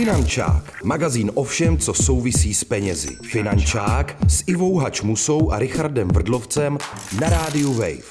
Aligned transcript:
Finančák, 0.00 0.84
magazín 0.84 1.30
o 1.34 1.44
všem, 1.44 1.78
co 1.78 1.94
souvisí 1.94 2.54
s 2.54 2.64
penězi. 2.64 3.16
Finančák 3.22 4.16
s 4.28 4.44
Ivou 4.46 4.78
Hačmusou 4.78 5.52
a 5.52 5.58
Richardem 5.58 6.08
Vrdlovcem 6.08 6.78
na 7.20 7.28
rádiu 7.28 7.72
Wave. 7.72 8.08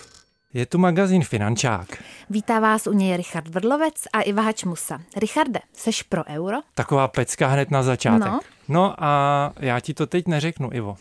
Je 0.54 0.66
tu 0.66 0.78
magazín 0.78 1.24
Finančák. 1.24 2.04
Vítá 2.30 2.60
vás 2.60 2.88
u 2.88 2.94
něj 2.94 3.18
Richard 3.18 3.48
Vrdlovec 3.48 3.94
a 4.14 4.22
Iva 4.22 4.42
Hačmusa. 4.42 5.02
Richarde, 5.18 5.60
seš 5.74 6.04
pro 6.04 6.24
euro? 6.26 6.58
Taková 6.74 7.08
pecka 7.08 7.48
hned 7.48 7.72
na 7.72 7.84
začátek. 7.84 8.32
No. 8.32 8.40
no 8.68 9.04
a 9.04 9.54
já 9.60 9.80
ti 9.80 9.94
to 9.94 10.08
teď 10.08 10.28
neřeknu, 10.28 10.70
Ivo. 10.74 10.98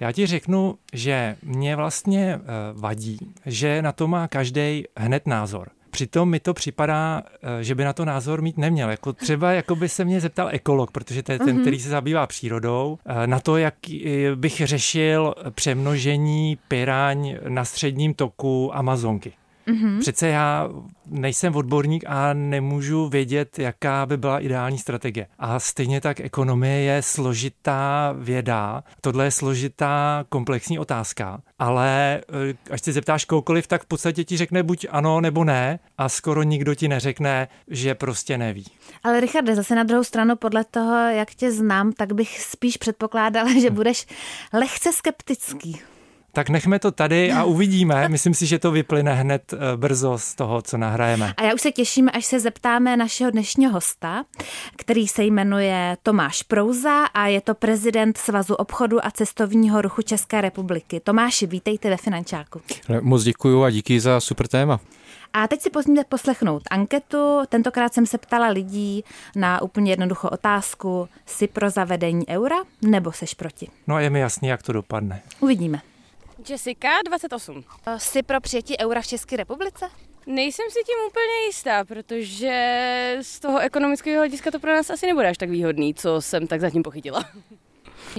Já 0.00 0.12
ti 0.12 0.26
řeknu, 0.26 0.78
že 0.92 1.36
mě 1.42 1.76
vlastně 1.76 2.34
eh, 2.34 2.40
vadí, 2.72 3.18
že 3.46 3.82
na 3.82 3.92
to 3.92 4.08
má 4.08 4.28
každý 4.28 4.84
hned 4.96 5.26
názor. 5.26 5.68
Přitom 5.94 6.28
mi 6.30 6.40
to 6.40 6.54
připadá, 6.54 7.22
eh, 7.60 7.64
že 7.64 7.74
by 7.74 7.84
na 7.84 7.92
to 7.92 8.04
názor 8.04 8.42
mít 8.42 8.58
neměl. 8.58 8.90
Jako 8.90 9.12
třeba 9.12 9.52
jako 9.52 9.76
by 9.76 9.88
se 9.88 10.04
mě 10.04 10.20
zeptal 10.20 10.48
ekolog, 10.52 10.90
protože 10.90 11.22
to 11.22 11.32
je 11.32 11.38
ten, 11.38 11.52
Mhm. 11.54 11.60
který 11.60 11.80
se 11.80 11.88
zabývá 11.88 12.26
přírodou, 12.26 12.98
eh, 13.06 13.26
na 13.26 13.40
to, 13.40 13.56
jak 13.56 13.74
eh, 13.90 14.36
bych 14.36 14.62
řešil 14.64 15.34
přemnožení 15.50 16.58
piraň 16.68 17.36
na 17.48 17.64
středním 17.64 18.14
toku 18.14 18.76
Amazonky. 18.76 19.32
Mhm. 19.66 20.00
Přece 20.00 20.28
já 20.28 20.68
nejsem 21.06 21.56
odborník 21.56 22.04
a 22.06 22.32
nemůžu 22.32 23.08
vědět, 23.08 23.58
jaká 23.58 24.06
by 24.06 24.16
byla 24.16 24.40
ideální 24.40 24.78
strategie. 24.78 25.26
A 25.38 25.60
stejně 25.60 26.00
tak 26.00 26.20
ekonomie 26.20 26.80
je 26.80 27.02
složitá 27.02 28.14
věda, 28.18 28.84
tohle 29.00 29.24
je 29.24 29.30
složitá 29.30 30.24
komplexní 30.28 30.78
otázka, 30.78 31.40
ale 31.58 32.20
eh, 32.50 32.54
až 32.70 32.82
se 32.82 32.92
zeptáš 32.92 33.24
koukoliv, 33.24 33.66
tak 33.66 33.82
v 33.82 33.86
podstatě 33.86 34.24
ti 34.24 34.36
řekne 34.36 34.62
buď 34.62 34.86
ano 34.90 35.20
nebo 35.20 35.44
ne 35.44 35.78
a 35.98 36.08
skoro 36.08 36.42
nikdo 36.42 36.74
ti 36.74 36.88
neřekne, 36.88 37.48
že 37.68 37.94
prostě 37.94 38.38
neví. 38.38 38.64
Ale 39.02 39.20
Richarde, 39.20 39.54
zase 39.56 39.74
na 39.74 39.82
druhou 39.82 40.04
stranu, 40.04 40.36
podle 40.36 40.64
toho, 40.64 40.96
jak 40.96 41.34
tě 41.34 41.52
znám, 41.52 41.92
tak 41.92 42.12
bych 42.12 42.40
spíš 42.40 42.76
předpokládala, 42.76 43.50
že 43.60 43.70
budeš 43.70 44.06
lehce 44.52 44.92
skeptický. 44.92 45.80
Tak 46.34 46.48
nechme 46.48 46.78
to 46.78 46.90
tady 46.90 47.32
a 47.32 47.44
uvidíme. 47.54 48.08
Myslím 48.08 48.34
si, 48.34 48.46
že 48.46 48.58
to 48.58 48.70
vyplyne 48.70 49.14
hned 49.14 49.52
eh, 49.52 49.76
brzo 49.76 50.18
z 50.18 50.34
toho, 50.34 50.62
co 50.62 50.78
nahrajeme. 50.78 51.34
A 51.36 51.42
já 51.42 51.54
už 51.54 51.60
se 51.60 51.72
těším, 51.72 52.10
až 52.12 52.24
se 52.24 52.40
zeptáme 52.40 52.96
našeho 52.96 53.30
dnešního 53.30 53.72
hosta, 53.72 54.24
který 54.76 55.08
se 55.08 55.24
jmenuje 55.24 55.96
Tomáš 56.02 56.42
Prouza 56.42 57.04
a 57.04 57.26
je 57.26 57.40
to 57.40 57.54
prezident 57.54 58.18
Svazu 58.18 58.54
obchodu 58.54 59.06
a 59.06 59.10
cestovního 59.10 59.82
ruchu 59.82 60.02
České 60.02 60.40
republiky. 60.40 61.00
Tomáši, 61.00 61.46
vítejte 61.46 61.90
ve 61.90 61.96
Finančáku. 61.96 62.60
Moc 63.00 63.22
děkuju 63.22 63.62
a 63.62 63.70
díky 63.70 64.00
za 64.00 64.20
super 64.20 64.48
téma. 64.48 64.80
A 65.32 65.48
teď 65.48 65.60
si 65.60 65.70
pojďme 65.70 66.04
poslechnout 66.04 66.62
anketu. 66.70 67.40
Tentokrát 67.48 67.94
jsem 67.94 68.06
se 68.06 68.18
ptala 68.18 68.48
lidí 68.48 69.04
na 69.36 69.62
úplně 69.62 69.92
jednoduchou 69.92 70.28
otázku. 70.28 71.08
Jsi 71.26 71.46
pro 71.46 71.70
zavedení 71.70 72.28
eura 72.28 72.56
nebo 72.82 73.12
seš 73.12 73.34
proti? 73.34 73.68
No 73.86 73.94
a 73.94 74.00
je 74.00 74.10
mi 74.10 74.20
jasný, 74.20 74.48
jak 74.48 74.62
to 74.62 74.72
dopadne. 74.72 75.22
Uvidíme. 75.40 75.80
Jessica, 76.48 76.88
28. 77.04 77.64
Jsi 77.96 78.22
pro 78.22 78.40
přijetí 78.40 78.78
eura 78.78 79.00
v 79.00 79.06
České 79.06 79.36
republice? 79.36 79.88
Nejsem 80.26 80.66
si 80.70 80.80
tím 80.86 80.96
úplně 81.08 81.46
jistá, 81.46 81.84
protože 81.84 83.18
z 83.22 83.40
toho 83.40 83.58
ekonomického 83.58 84.18
hlediska 84.18 84.50
to 84.50 84.58
pro 84.58 84.72
nás 84.72 84.90
asi 84.90 85.06
nebude 85.06 85.28
až 85.28 85.38
tak 85.38 85.50
výhodný, 85.50 85.94
co 85.94 86.20
jsem 86.20 86.46
tak 86.46 86.60
zatím 86.60 86.82
pochytila. 86.82 87.24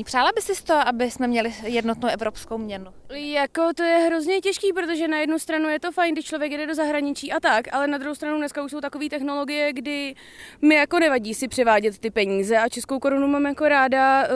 Přála 0.03 0.31
by 0.35 0.41
si 0.41 0.63
to, 0.63 0.73
aby 0.73 1.11
jsme 1.11 1.27
měli 1.27 1.53
jednotnou 1.63 2.09
evropskou 2.09 2.57
měnu? 2.57 2.91
Jako 3.09 3.73
to 3.75 3.83
je 3.83 3.97
hrozně 3.97 4.41
těžký, 4.41 4.73
protože 4.73 5.07
na 5.07 5.17
jednu 5.19 5.39
stranu 5.39 5.69
je 5.69 5.79
to 5.79 5.91
fajn, 5.91 6.13
když 6.13 6.25
člověk 6.25 6.51
jde 6.51 6.67
do 6.67 6.75
zahraničí 6.75 7.31
a 7.31 7.39
tak, 7.39 7.73
ale 7.73 7.87
na 7.87 7.97
druhou 7.97 8.15
stranu 8.15 8.37
dneska 8.37 8.63
už 8.63 8.71
jsou 8.71 8.81
takové 8.81 9.09
technologie, 9.09 9.73
kdy 9.73 10.15
mi 10.61 10.75
jako 10.75 10.99
nevadí 10.99 11.33
si 11.33 11.47
převádět 11.47 11.99
ty 11.99 12.11
peníze 12.11 12.57
a 12.57 12.69
českou 12.69 12.99
korunu 12.99 13.27
mám 13.27 13.45
jako 13.45 13.67
ráda, 13.69 14.23
eh, 14.23 14.29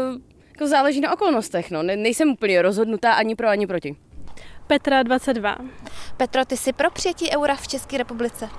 jako 0.59 0.67
záleží 0.67 1.01
na 1.01 1.13
okolnostech, 1.13 1.71
no. 1.71 1.83
Ne, 1.83 1.95
nejsem 1.95 2.29
úplně 2.29 2.61
rozhodnutá 2.61 3.13
ani 3.13 3.35
pro, 3.35 3.47
ani 3.47 3.67
proti. 3.67 3.95
Petra 4.67 5.03
22. 5.03 5.57
Petro, 6.17 6.45
ty 6.45 6.57
jsi 6.57 6.73
pro 6.73 6.91
přijetí 6.91 7.31
eura 7.31 7.55
v 7.55 7.67
České 7.67 7.97
republice? 7.97 8.49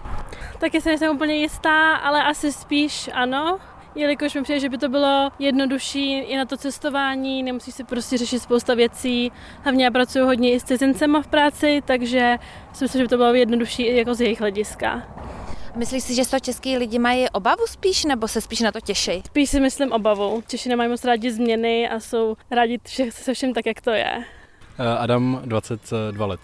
Taky 0.58 0.80
se 0.80 0.88
nejsem 0.88 1.14
úplně 1.16 1.34
jistá, 1.34 1.94
ale 1.94 2.22
asi 2.22 2.52
spíš 2.52 3.10
ano, 3.12 3.58
jelikož 3.94 4.34
mi 4.34 4.42
přijde, 4.42 4.60
že 4.60 4.68
by 4.68 4.78
to 4.78 4.88
bylo 4.88 5.30
jednodušší 5.38 6.18
i 6.18 6.36
na 6.36 6.44
to 6.44 6.56
cestování, 6.56 7.42
nemusíš 7.42 7.74
si 7.74 7.84
prostě 7.84 8.18
řešit 8.18 8.38
spousta 8.38 8.74
věcí. 8.74 9.32
Hlavně 9.62 9.84
já 9.84 9.90
pracuji 9.90 10.24
hodně 10.24 10.52
i 10.52 10.60
s 10.60 10.64
cizincema 10.64 11.22
v 11.22 11.26
práci, 11.26 11.82
takže 11.84 12.36
si 12.72 12.84
myslím, 12.84 12.98
že 12.98 13.04
by 13.04 13.08
to 13.08 13.16
bylo 13.16 13.34
jednodušší 13.34 13.82
i 13.82 13.96
jako 13.96 14.14
z 14.14 14.20
jejich 14.20 14.40
hlediska. 14.40 15.19
Myslíš 15.76 16.04
si, 16.04 16.14
že 16.14 16.28
to 16.30 16.40
český 16.40 16.76
lidi 16.76 16.98
mají 16.98 17.30
obavu 17.30 17.66
spíš, 17.66 18.04
nebo 18.04 18.28
se 18.28 18.40
spíš 18.40 18.60
na 18.60 18.72
to 18.72 18.80
těší? 18.80 19.22
Spíš 19.26 19.50
si 19.50 19.60
myslím 19.60 19.92
obavu. 19.92 20.42
Češi 20.46 20.68
nemají 20.68 20.90
moc 20.90 21.04
rádi 21.04 21.32
změny 21.32 21.88
a 21.88 22.00
jsou 22.00 22.36
rádi 22.50 22.78
vše, 22.84 23.12
se 23.12 23.34
všem 23.34 23.54
tak, 23.54 23.66
jak 23.66 23.80
to 23.80 23.90
je. 23.90 24.24
Adam, 24.98 25.40
22 25.44 26.26
let. 26.26 26.40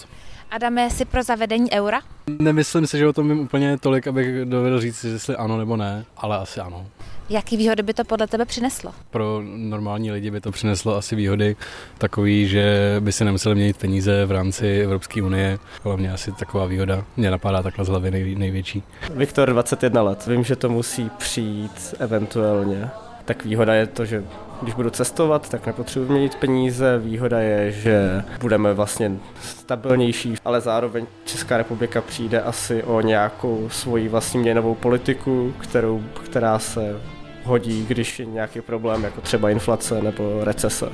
Adame, 0.50 0.91
jsi 0.91 1.04
pro 1.04 1.22
zavedení 1.22 1.72
eura? 1.72 2.00
Nemyslím 2.38 2.87
si, 2.87 2.98
že 2.98 3.09
o 3.09 3.12
tom 3.12 3.28
vím 3.28 3.41
úplně 3.41 3.78
tolik, 3.78 4.06
abych 4.06 4.44
dovedl 4.44 4.81
říct, 4.81 5.04
jestli 5.04 5.37
ano 5.37 5.58
nebo 5.58 5.76
ne, 5.76 6.04
ale 6.16 6.37
asi 6.37 6.60
ano. 6.60 6.87
Jaký 7.31 7.56
výhody 7.56 7.82
by 7.82 7.94
to 7.94 8.04
podle 8.04 8.26
tebe 8.26 8.44
přineslo? 8.44 8.92
Pro 9.10 9.42
normální 9.44 10.10
lidi 10.10 10.31
by 10.31 10.41
to 10.41 10.53
přineslo 10.53 10.97
asi 10.97 11.16
výhody 11.16 11.56
takový, 11.98 12.48
že 12.48 12.97
by 13.00 13.12
si 13.12 13.25
nemuseli 13.25 13.54
měnit 13.54 13.76
peníze 13.76 14.26
v 14.26 14.31
rámci 14.31 14.81
Evropské 14.81 15.22
unie. 15.22 15.59
Hlavně 15.82 16.12
asi 16.12 16.32
taková 16.32 16.66
výhoda 16.66 17.04
mě 17.16 17.31
napadá 17.31 17.62
takhle 17.62 17.84
z 17.84 17.88
hlavy 17.88 18.10
nej, 18.10 18.34
největší. 18.34 18.82
Viktor, 19.14 19.53
21 19.53 20.03
let. 20.03 20.26
Vím, 20.26 20.44
že 20.44 20.56
to 20.56 20.69
musí 20.69 21.10
přijít 21.19 21.94
eventuálně. 21.98 22.91
Tak 23.25 23.44
výhoda 23.44 23.75
je 23.75 23.87
to, 23.87 24.04
že 24.04 24.25
když 24.62 24.75
budu 24.75 24.91
cestovat, 24.91 25.48
tak 25.48 25.66
nepotřebuji 25.66 26.12
měnit 26.12 26.34
peníze. 26.34 26.98
Výhoda 26.98 27.41
je, 27.41 27.72
že 27.72 28.25
budeme 28.41 28.75
vlastně 28.75 29.12
stabilnější, 29.43 30.34
ale 30.44 30.60
zároveň 30.60 31.06
Česká 31.25 31.56
republika 31.56 32.00
přijde 32.00 32.43
asi 32.43 32.82
o 32.82 33.00
nějakou 33.00 33.69
svoji 33.72 34.08
vlastní 34.08 34.41
měnovou 34.41 34.75
politiku, 34.75 35.54
kterou, 35.60 36.03
která 36.25 36.58
se 36.58 37.00
hodí, 37.46 37.84
když 37.88 38.18
je 38.18 38.26
nějaký 38.26 38.60
problém, 38.60 39.04
jako 39.04 39.20
třeba 39.20 39.50
inflace 39.50 40.02
nebo 40.02 40.44
recese. 40.44 40.88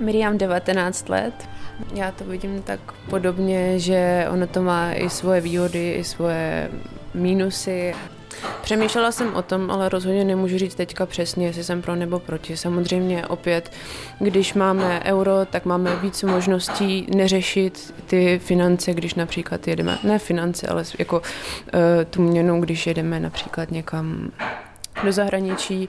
Miriam 0.00 0.38
19 0.38 1.08
let. 1.08 1.48
Já 1.94 2.10
to 2.10 2.24
vidím 2.24 2.62
tak 2.62 2.80
podobně, 3.10 3.78
že 3.78 4.26
ono 4.30 4.46
to 4.46 4.62
má 4.62 4.92
i 4.92 5.10
svoje 5.10 5.40
výhody, 5.40 5.92
i 5.92 6.04
svoje 6.04 6.70
mínusy. 7.14 7.94
Přemýšlela 8.62 9.12
jsem 9.12 9.34
o 9.34 9.42
tom, 9.42 9.70
ale 9.70 9.88
rozhodně 9.88 10.24
nemůžu 10.24 10.58
říct 10.58 10.74
teďka 10.74 11.06
přesně, 11.06 11.46
jestli 11.46 11.64
jsem 11.64 11.82
pro 11.82 11.96
nebo 11.96 12.18
proti. 12.18 12.56
Samozřejmě 12.56 13.26
opět, 13.26 13.72
když 14.18 14.54
máme 14.54 15.00
euro, 15.04 15.32
tak 15.50 15.64
máme 15.64 15.96
více 15.96 16.26
možností 16.26 17.06
neřešit 17.14 17.94
ty 18.06 18.40
finance, 18.44 18.94
když 18.94 19.14
například 19.14 19.68
jedeme, 19.68 19.98
ne 20.02 20.18
finance, 20.18 20.66
ale 20.66 20.84
jako 20.98 21.18
uh, 21.18 21.80
tu 22.10 22.22
měnu, 22.22 22.60
když 22.60 22.86
jedeme 22.86 23.20
například 23.20 23.70
někam 23.70 24.30
do 25.04 25.12
zahraničí 25.12 25.88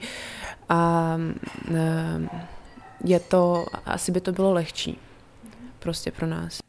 a 0.70 1.16
uh, 1.70 1.76
je 3.04 3.20
to, 3.20 3.66
asi 3.86 4.12
by 4.12 4.22
to 4.22 4.32
bylo 4.32 4.54
lehčí 4.54 4.98
prostě 5.80 6.12
pro 6.12 6.28
nás. 6.28 6.60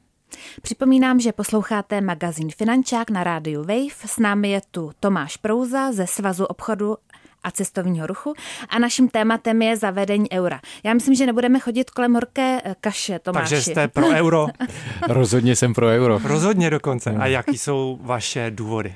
Připomínám, 0.62 1.20
že 1.20 1.32
posloucháte 1.32 2.00
magazín 2.00 2.50
Finančák 2.56 3.10
na 3.10 3.24
rádiu 3.24 3.60
Wave. 3.60 4.06
S 4.06 4.18
námi 4.18 4.50
je 4.50 4.60
tu 4.70 4.90
Tomáš 5.00 5.36
Prouza 5.36 5.92
ze 5.92 6.06
Svazu 6.06 6.44
obchodu 6.44 6.96
a 7.42 7.50
cestovního 7.50 8.06
ruchu 8.06 8.34
a 8.68 8.78
naším 8.78 9.08
tématem 9.08 9.62
je 9.62 9.76
zavedení 9.76 10.32
eura. 10.32 10.60
Já 10.84 10.94
myslím, 10.94 11.14
že 11.14 11.26
nebudeme 11.26 11.58
chodit 11.58 11.90
kolem 11.90 12.14
horké 12.14 12.60
kaše, 12.80 13.18
Tomáši. 13.18 13.54
Takže 13.54 13.62
jste 13.62 13.88
pro 13.88 14.08
euro? 14.08 14.46
Rozhodně 15.08 15.56
jsem 15.56 15.74
pro 15.74 15.86
euro. 15.86 16.20
Rozhodně 16.24 16.70
dokonce. 16.70 17.10
A 17.10 17.26
jaký 17.26 17.58
jsou 17.58 17.98
vaše 18.02 18.50
důvody? 18.50 18.94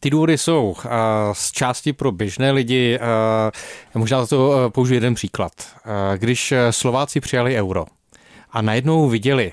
Ty 0.00 0.10
důvody 0.10 0.38
jsou 0.38 0.70
uh, 0.70 0.82
z 1.32 1.52
části 1.52 1.92
pro 1.92 2.12
běžné 2.12 2.50
lidi. 2.50 2.98
Uh, 3.94 4.00
možná 4.00 4.26
to 4.26 4.48
uh, 4.48 4.70
použiju 4.70 4.96
jeden 4.96 5.14
příklad. 5.14 5.52
Když 6.16 6.54
Slováci 6.70 7.20
přijali 7.20 7.56
euro, 7.56 7.84
a 8.50 8.62
najednou 8.62 9.08
viděli, 9.08 9.52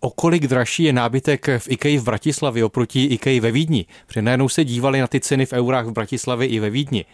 o 0.00 0.10
kolik 0.10 0.46
dražší 0.46 0.84
je 0.84 0.92
nábytek 0.92 1.48
v 1.58 1.70
IKEA 1.70 2.00
v 2.00 2.04
Bratislavě 2.04 2.64
oproti 2.64 3.04
IKEA 3.04 3.40
ve 3.40 3.50
Vídni. 3.50 3.86
Protože 4.06 4.22
najednou 4.22 4.48
se 4.48 4.64
dívali 4.64 5.00
na 5.00 5.06
ty 5.06 5.20
ceny 5.20 5.46
v 5.46 5.52
eurách 5.52 5.86
v 5.86 5.92
Bratislavě 5.92 6.48
i 6.48 6.58
ve 6.60 6.70
Vídni. 6.70 7.04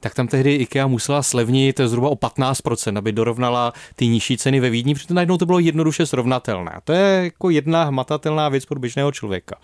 Tak 0.00 0.14
tam 0.14 0.28
tehdy 0.28 0.54
IKEA 0.54 0.86
musela 0.86 1.22
slevnit 1.22 1.80
zhruba 1.84 2.08
o 2.08 2.14
15%, 2.14 2.98
aby 2.98 3.12
dorovnala 3.12 3.72
ty 3.96 4.08
nižší 4.08 4.36
ceny 4.36 4.60
ve 4.60 4.70
Vídni, 4.70 4.94
protože 4.94 5.14
najednou 5.14 5.36
to 5.36 5.46
bylo 5.46 5.58
jednoduše 5.58 6.06
srovnatelné. 6.06 6.80
To 6.84 6.92
je 6.92 7.24
jako 7.24 7.50
jedna 7.50 7.84
hmatatelná 7.84 8.48
věc 8.48 8.64
pro 8.66 8.80
běžného 8.80 9.12
člověka. 9.12 9.56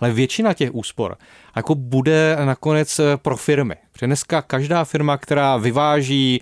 Ale 0.00 0.12
většina 0.12 0.54
těch 0.54 0.74
úspor 0.74 1.16
jako 1.56 1.74
bude 1.74 2.36
nakonec 2.44 3.00
pro 3.16 3.36
firmy. 3.36 3.74
Protože 3.92 4.06
dneska 4.06 4.42
každá 4.42 4.84
firma, 4.84 5.16
která 5.16 5.56
vyváží, 5.56 6.40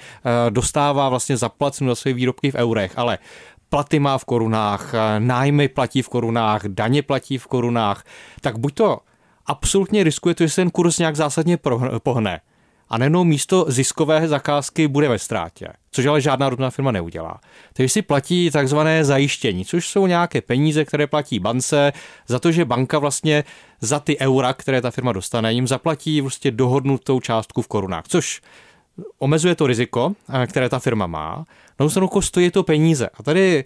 dostává 0.50 1.08
vlastně 1.08 1.36
zaplacenu 1.36 1.90
za 1.90 1.94
své 1.94 2.12
výrobky 2.12 2.50
v 2.50 2.54
eurech, 2.54 2.92
ale 2.96 3.18
platy 3.68 3.98
má 3.98 4.18
v 4.18 4.24
korunách, 4.24 4.92
nájmy 5.18 5.68
platí 5.68 6.02
v 6.02 6.08
korunách, 6.08 6.62
daně 6.66 7.02
platí 7.02 7.38
v 7.38 7.46
korunách, 7.46 8.04
tak 8.40 8.58
buď 8.58 8.74
to 8.74 8.98
absolutně 9.46 10.04
riskuje 10.04 10.34
to, 10.34 10.44
že 10.44 10.50
se 10.50 10.56
ten 10.56 10.70
kurz 10.70 10.98
nějak 10.98 11.16
zásadně 11.16 11.58
pohne, 12.02 12.40
a 12.90 12.98
nejenom 12.98 13.28
místo 13.28 13.64
ziskové 13.68 14.28
zakázky 14.28 14.88
bude 14.88 15.08
ve 15.08 15.18
ztrátě, 15.18 15.68
což 15.90 16.06
ale 16.06 16.20
žádná 16.20 16.48
rodná 16.48 16.70
firma 16.70 16.92
neudělá. 16.92 17.40
Takže 17.72 17.88
si 17.88 18.02
platí 18.02 18.50
takzvané 18.50 19.04
zajištění, 19.04 19.64
což 19.64 19.88
jsou 19.88 20.06
nějaké 20.06 20.40
peníze, 20.40 20.84
které 20.84 21.06
platí 21.06 21.38
bance 21.38 21.92
za 22.26 22.38
to, 22.38 22.52
že 22.52 22.64
banka 22.64 22.98
vlastně 22.98 23.44
za 23.80 24.00
ty 24.00 24.18
eura, 24.18 24.52
které 24.52 24.80
ta 24.80 24.90
firma 24.90 25.12
dostane, 25.12 25.52
jim 25.52 25.68
zaplatí 25.68 26.20
vlastně 26.20 26.50
dohodnutou 26.50 27.20
částku 27.20 27.62
v 27.62 27.68
korunách, 27.68 28.04
což 28.08 28.40
omezuje 29.18 29.54
to 29.54 29.66
riziko, 29.66 30.12
eh, 30.32 30.46
které 30.46 30.68
ta 30.68 30.78
firma 30.78 31.06
má. 31.06 31.44
Na 31.80 31.88
stranu 31.88 32.08
stojí 32.20 32.50
to 32.50 32.62
peníze. 32.62 33.08
A 33.14 33.22
tady 33.22 33.64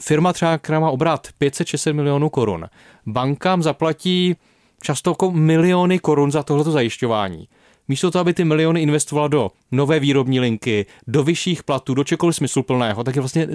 firma 0.00 0.32
třeba, 0.32 0.58
která 0.58 0.80
má 0.80 0.90
obrat 0.90 1.28
500-600 1.38 1.92
milionů 1.92 2.30
korun, 2.30 2.66
bankám 3.06 3.62
zaplatí 3.62 4.36
často 4.82 5.10
jako 5.10 5.30
miliony 5.30 5.98
korun 5.98 6.32
za 6.32 6.42
tohleto 6.42 6.70
zajišťování. 6.70 7.48
Místo 7.90 8.10
toho, 8.10 8.20
aby 8.20 8.34
ty 8.34 8.44
miliony 8.44 8.82
investovala 8.82 9.28
do 9.28 9.50
nové 9.70 10.00
výrobní 10.00 10.40
linky, 10.40 10.86
do 11.06 11.22
vyšších 11.22 11.62
platů, 11.62 11.94
do 11.94 12.04
čekoliv 12.04 12.36
smysluplného, 12.36 13.04
tak 13.04 13.16
je 13.16 13.20
vlastně 13.20 13.48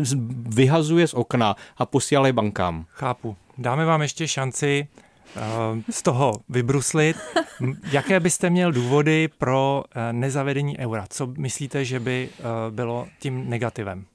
vyhazuje 0.47 1.07
z 1.07 1.13
okna 1.13 1.55
a 1.77 1.85
posílá 1.85 2.33
bankám. 2.33 2.85
Chápu. 2.89 3.35
Dáme 3.57 3.85
vám 3.85 4.01
ještě 4.01 4.27
šanci 4.27 4.87
uh, 5.35 5.41
z 5.89 6.01
toho 6.01 6.33
vybruslit. 6.49 7.17
Jaké 7.91 8.19
byste 8.19 8.49
měl 8.49 8.71
důvody 8.71 9.29
pro 9.37 9.83
uh, 9.83 10.01
nezavedení 10.11 10.79
eura? 10.79 11.05
Co 11.09 11.27
myslíte, 11.38 11.85
že 11.85 11.99
by 11.99 12.29
uh, 12.39 12.45
bylo 12.75 13.07
tím 13.19 13.49
negativem? 13.49 14.05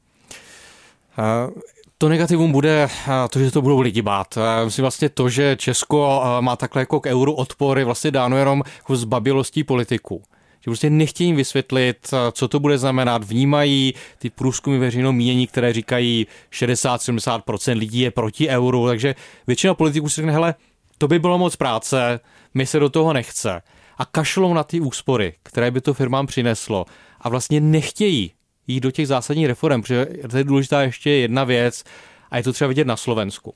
To 2.01 2.09
negativum 2.09 2.53
bude 2.53 2.89
to, 3.31 3.39
že 3.39 3.51
to 3.51 3.63
budou 3.63 3.81
lidi 3.81 4.03
bát. 4.03 4.39
Myslím 4.65 4.83
vlastně 4.83 5.09
to, 5.09 5.29
že 5.29 5.57
Česko 5.57 6.23
má 6.41 6.57
takhle 6.57 6.83
jako 6.83 7.01
k 7.01 7.07
euru 7.07 7.33
odpor 7.33 7.79
je 7.79 7.85
vlastně 7.85 8.11
dáno 8.11 8.37
jenom 8.37 8.63
jako 8.77 8.97
zbabilostí 8.97 9.65
politiků 9.65 10.23
že 10.61 10.65
prostě 10.65 10.91
nechtějí 10.91 11.33
vysvětlit, 11.33 12.11
co 12.33 12.49
to 12.49 12.61
bude 12.61 12.79
znamenat. 12.79 13.25
Vnímají 13.25 13.95
ty 14.19 14.31
průzkumy 14.31 14.79
veřejného 14.79 15.13
mínění, 15.13 15.47
které 15.47 15.73
říkají 15.73 16.27
60-70% 16.53 17.79
lidí 17.79 18.01
je 18.01 18.11
proti 18.11 18.49
euru, 18.49 18.87
takže 18.87 19.15
většina 19.47 19.75
politiků 19.75 20.09
si 20.09 20.15
řekne, 20.15 20.33
hele, 20.33 20.55
to 20.99 21.09
by 21.09 21.19
bylo 21.19 21.39
moc 21.39 21.57
práce, 21.57 22.21
my 22.55 22.67
se 22.67 22.79
do 22.79 22.89
toho 22.89 23.13
nechce. 23.13 23.63
A 23.99 24.05
kašlou 24.05 24.55
na 24.55 24.65
ty 24.65 24.81
úspory, 24.81 25.35
které 25.43 25.71
by 25.71 25.81
to 25.81 25.95
firmám 25.95 26.27
přineslo. 26.27 26.87
A 27.21 27.29
vlastně 27.29 27.61
nechtějí 27.61 28.33
jít 28.71 28.81
do 28.81 28.91
těch 28.91 29.09
zásadních 29.09 29.47
reform, 29.47 29.83
protože 29.83 30.07
to 30.31 30.37
je 30.37 30.45
důležitá 30.45 30.83
ještě 30.83 31.11
jedna 31.11 31.45
věc 31.45 31.85
a 32.31 32.37
je 32.37 32.43
to 32.43 32.53
třeba 32.53 32.69
vidět 32.69 32.87
na 32.87 32.97
Slovensku. 32.97 33.55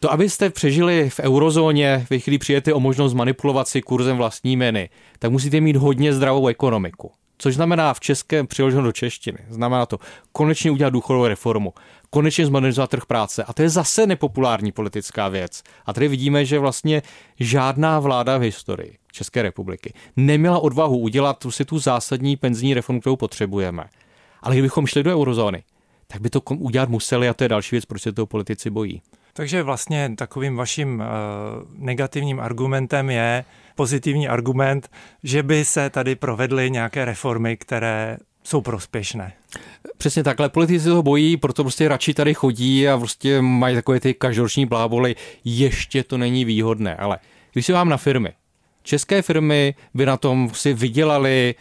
To, 0.00 0.12
abyste 0.12 0.50
přežili 0.50 1.10
v 1.10 1.20
eurozóně, 1.20 2.06
ve 2.10 2.18
chvíli 2.18 2.38
přijete 2.38 2.74
o 2.74 2.80
možnost 2.80 3.14
manipulovat 3.14 3.68
si 3.68 3.82
kurzem 3.82 4.16
vlastní 4.16 4.56
měny, 4.56 4.90
tak 5.18 5.30
musíte 5.30 5.60
mít 5.60 5.76
hodně 5.76 6.14
zdravou 6.14 6.46
ekonomiku. 6.46 7.10
Což 7.38 7.54
znamená 7.54 7.94
v 7.94 8.00
českém 8.00 8.46
přeloženo 8.46 8.82
do 8.82 8.92
češtiny. 8.92 9.38
Znamená 9.48 9.86
to 9.86 9.98
konečně 10.32 10.70
udělat 10.70 10.90
důchodovou 10.90 11.26
reformu, 11.26 11.74
konečně 12.10 12.46
zmodernizovat 12.46 12.90
trh 12.90 13.06
práce. 13.06 13.44
A 13.44 13.52
to 13.52 13.62
je 13.62 13.68
zase 13.68 14.06
nepopulární 14.06 14.72
politická 14.72 15.28
věc. 15.28 15.62
A 15.86 15.92
tady 15.92 16.08
vidíme, 16.08 16.44
že 16.44 16.58
vlastně 16.58 17.02
žádná 17.40 18.00
vláda 18.00 18.38
v 18.38 18.40
historii 18.40 18.96
České 19.12 19.42
republiky 19.42 19.94
neměla 20.16 20.58
odvahu 20.58 20.98
udělat 20.98 21.46
si 21.50 21.64
tu 21.64 21.78
zásadní 21.78 22.36
penzijní 22.36 22.74
reformu, 22.74 23.00
kterou 23.00 23.16
potřebujeme. 23.16 23.84
Ale 24.42 24.54
kdybychom 24.54 24.86
šli 24.86 25.02
do 25.02 25.12
eurozóny, 25.12 25.62
tak 26.06 26.20
by 26.20 26.30
to 26.30 26.40
udělat 26.40 26.88
museli 26.88 27.28
a 27.28 27.34
to 27.34 27.44
je 27.44 27.48
další 27.48 27.74
věc, 27.74 27.84
proč 27.84 28.02
se 28.02 28.12
toho 28.12 28.26
politici 28.26 28.70
bojí. 28.70 29.02
Takže 29.32 29.62
vlastně 29.62 30.10
takovým 30.16 30.56
vaším 30.56 30.94
uh, 30.94 31.04
negativním 31.78 32.40
argumentem 32.40 33.10
je 33.10 33.44
pozitivní 33.74 34.28
argument, 34.28 34.90
že 35.22 35.42
by 35.42 35.64
se 35.64 35.90
tady 35.90 36.14
provedly 36.14 36.70
nějaké 36.70 37.04
reformy, 37.04 37.56
které 37.56 38.16
jsou 38.44 38.60
prospěšné. 38.60 39.32
Přesně 39.98 40.22
takhle, 40.22 40.48
politici 40.48 40.84
toho 40.84 41.02
bojí, 41.02 41.36
proto 41.36 41.64
prostě 41.64 41.88
radši 41.88 42.14
tady 42.14 42.34
chodí 42.34 42.88
a 42.88 42.98
prostě 42.98 43.42
mají 43.42 43.74
takové 43.74 44.00
ty 44.00 44.14
každoroční 44.14 44.66
bláboly, 44.66 45.16
ještě 45.44 46.04
to 46.04 46.18
není 46.18 46.44
výhodné, 46.44 46.96
ale 46.96 47.18
když 47.52 47.66
se 47.66 47.72
vám 47.72 47.88
na 47.88 47.96
firmy, 47.96 48.32
České 48.82 49.22
firmy 49.22 49.74
by 49.94 50.06
na 50.06 50.16
tom 50.16 50.50
si 50.54 50.74
vydělali, 50.74 51.54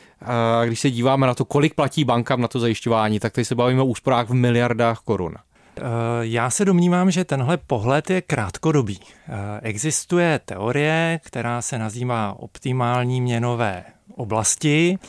když 0.65 0.79
se 0.79 0.91
díváme 0.91 1.27
na 1.27 1.33
to, 1.33 1.45
kolik 1.45 1.73
platí 1.73 2.03
bankám 2.03 2.41
na 2.41 2.47
to 2.47 2.59
zajišťování, 2.59 3.19
tak 3.19 3.33
tady 3.33 3.45
se 3.45 3.55
bavíme 3.55 3.81
o 3.81 3.85
úsporách 3.85 4.29
v 4.29 4.33
miliardách 4.33 4.99
korun. 4.99 5.35
Eh, 5.77 5.81
já 6.21 6.49
se 6.49 6.65
domnívám, 6.65 7.11
že 7.11 7.25
tenhle 7.25 7.57
pohled 7.57 8.09
je 8.09 8.21
krátkodobý. 8.21 8.99
Eh, 9.03 9.59
existuje 9.61 10.39
teorie, 10.45 11.19
která 11.23 11.61
se 11.61 11.79
nazývá 11.79 12.35
optimální 12.39 13.21
měnové 13.21 13.83
oblasti 14.15 14.99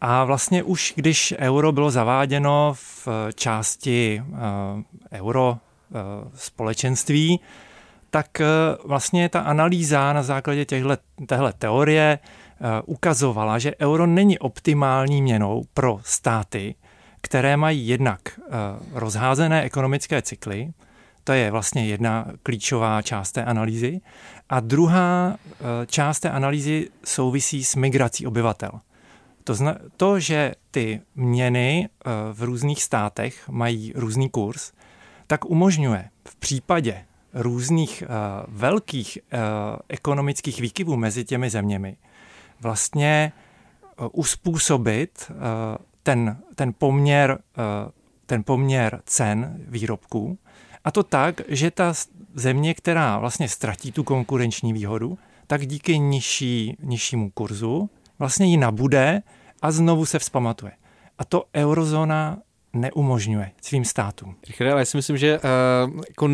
a 0.00 0.24
vlastně 0.24 0.62
už 0.62 0.92
když 0.96 1.34
euro 1.38 1.72
bylo 1.72 1.90
zaváděno 1.90 2.72
v 2.74 3.08
části 3.34 4.22
eh, 4.22 5.18
euro 5.18 5.58
společenství, 6.34 7.40
tak 8.10 8.42
vlastně 8.84 9.28
ta 9.28 9.40
analýza 9.40 10.12
na 10.12 10.22
základě 10.22 10.64
těchto, 10.64 10.96
téhle 11.26 11.52
teorie 11.52 12.18
ukazovala, 12.84 13.58
že 13.58 13.74
euro 13.80 14.06
není 14.06 14.38
optimální 14.38 15.22
měnou 15.22 15.64
pro 15.74 16.00
státy, 16.02 16.74
které 17.26 17.56
mají 17.56 17.88
jednak 17.88 18.20
eh, 18.38 18.52
rozházené 18.92 19.62
ekonomické 19.62 20.22
cykly, 20.22 20.72
to 21.24 21.32
je 21.32 21.50
vlastně 21.50 21.86
jedna 21.86 22.26
klíčová 22.42 23.02
část 23.02 23.32
té 23.32 23.44
analýzy. 23.44 24.00
A 24.48 24.60
druhá 24.60 25.36
eh, 25.36 25.86
část 25.86 26.20
té 26.20 26.30
analýzy 26.30 26.88
souvisí 27.04 27.64
s 27.64 27.74
migrací 27.74 28.26
obyvatel. 28.26 28.70
To, 29.44 29.54
zna, 29.54 29.74
to, 29.96 30.20
že 30.20 30.54
ty 30.70 31.00
měny 31.14 31.88
eh, 31.88 32.10
v 32.32 32.42
různých 32.42 32.82
státech 32.82 33.48
mají 33.48 33.92
různý 33.96 34.30
kurz, 34.30 34.72
tak 35.26 35.44
umožňuje 35.44 36.08
v 36.28 36.36
případě 36.36 37.04
různých 37.36 38.02
velkých 38.48 39.18
ekonomických 39.88 40.60
výkyvů 40.60 40.96
mezi 40.96 41.24
těmi 41.24 41.50
zeměmi 41.50 41.96
vlastně 42.60 43.32
uspůsobit 44.12 45.32
ten, 46.06 46.38
ten, 46.54 46.72
poměr, 46.78 47.38
eh, 47.58 47.90
ten 48.26 48.44
poměr 48.44 49.02
cen 49.06 49.56
výrobků. 49.68 50.38
A 50.84 50.90
to 50.90 51.02
tak, 51.02 51.40
že 51.48 51.70
ta 51.70 51.94
země, 52.34 52.74
která 52.74 53.18
vlastně 53.18 53.48
ztratí 53.48 53.92
tu 53.92 54.04
konkurenční 54.04 54.72
výhodu, 54.72 55.18
tak 55.46 55.66
díky 55.66 55.98
nižší, 55.98 56.76
nižšímu 56.80 57.30
kurzu 57.30 57.90
vlastně 58.18 58.46
ji 58.46 58.56
nabude 58.56 59.22
a 59.62 59.70
znovu 59.70 60.06
se 60.06 60.18
vzpamatuje. 60.18 60.72
A 61.18 61.24
to 61.24 61.44
eurozóna 61.54 62.38
neumožňuje 62.72 63.50
svým 63.62 63.84
státům. 63.84 64.36
Richard, 64.46 64.70
ale 64.70 64.80
já 64.80 64.84
si 64.84 64.96
myslím, 64.96 65.16
že 65.16 65.38
uh, 65.38 66.00
jako, 66.08 66.28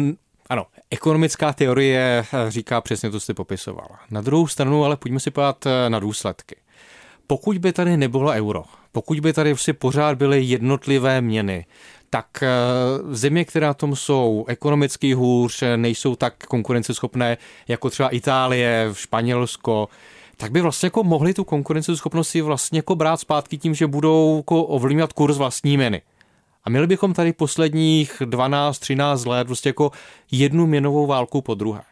ano, 0.53 0.67
ekonomická 0.91 1.53
teorie 1.53 2.25
eh, 2.33 2.51
říká 2.51 2.81
přesně 2.81 3.11
to, 3.11 3.17
co 3.17 3.21
jste 3.21 3.35
popisoval. 3.35 3.89
Na 4.11 4.21
druhou 4.21 4.47
stranu 4.47 4.85
ale 4.85 4.97
pojďme 4.97 5.21
si 5.21 5.31
podívat 5.31 5.65
na 5.89 5.99
důsledky. 5.99 6.57
Pokud 7.27 7.59
by 7.59 7.73
tady 7.73 7.97
nebylo 7.97 8.31
euro, 8.31 8.65
pokud 8.93 9.21
by 9.21 9.33
tady 9.33 9.57
si 9.57 9.73
pořád 9.73 10.19
byly 10.19 10.43
jednotlivé 10.43 11.21
měny, 11.21 11.67
tak 12.11 12.27
eh, 12.43 12.49
země, 13.11 13.45
které 13.45 13.67
na 13.67 13.75
tom 13.75 13.97
jsou 13.97 14.45
ekonomicky 14.49 15.13
hůř, 15.13 15.63
nejsou 15.77 16.17
tak 16.17 16.47
konkurenceschopné 16.47 17.37
jako 17.69 17.91
třeba 17.91 18.09
Itálie, 18.09 18.91
Španělsko, 18.93 19.89
tak 20.37 20.53
by 20.53 20.61
vlastně 20.61 20.87
jako 20.87 21.05
mohli 21.05 21.35
tu 21.35 21.45
konkurenceschopnost 21.45 22.31
si 22.31 22.41
vlastně 22.41 22.79
jako 22.79 22.95
brát 22.95 23.21
zpátky 23.21 23.59
tím, 23.59 23.75
že 23.75 23.87
budou 23.87 24.37
jako 24.37 24.65
ovlivňovat 24.65 25.13
kurz 25.13 25.37
vlastní 25.37 25.77
měny. 25.77 26.03
A 26.65 26.71
měli 26.71 26.87
bychom 26.87 27.15
tady 27.15 27.33
posledních 27.33 28.23
12-13 28.25 29.29
let 29.29 29.47
prostě 29.47 29.69
jako 29.69 29.91
jednu 30.31 30.67
měnovou 30.67 31.07
válku 31.07 31.43
po 31.43 31.55
druhé. 31.55 31.83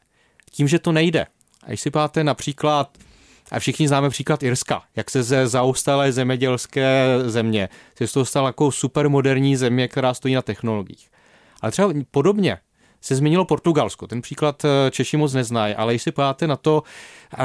Tím, 0.50 0.68
že 0.68 0.78
to 0.78 0.92
nejde. 0.92 1.26
A 1.62 1.68
když 1.68 1.80
si 1.80 1.90
páte 1.90 2.24
například 2.24 2.98
a 3.50 3.58
všichni 3.58 3.88
známe 3.88 4.10
příklad 4.10 4.42
Irska, 4.42 4.82
jak 4.96 5.10
se 5.10 5.22
ze 5.22 5.48
zaostalé 5.48 6.12
zemědělské 6.12 7.06
země 7.26 7.68
se 7.98 8.06
z 8.06 8.12
toho 8.12 8.24
stala 8.24 8.48
jako 8.48 8.72
supermoderní 8.72 9.56
země, 9.56 9.88
která 9.88 10.14
stojí 10.14 10.34
na 10.34 10.42
technologiích. 10.42 11.10
Ale 11.60 11.72
třeba 11.72 11.92
podobně 12.10 12.58
se 13.00 13.14
změnilo 13.14 13.44
Portugalsko. 13.44 14.06
Ten 14.06 14.22
příklad 14.22 14.64
eh, 14.64 14.90
Češi 14.90 15.16
moc 15.16 15.34
neznají, 15.34 15.74
ale 15.74 15.92
když 15.92 16.02
si 16.02 16.12
podíváte 16.12 16.46
na 16.46 16.56
to, 16.56 16.82
eh, 17.34 17.36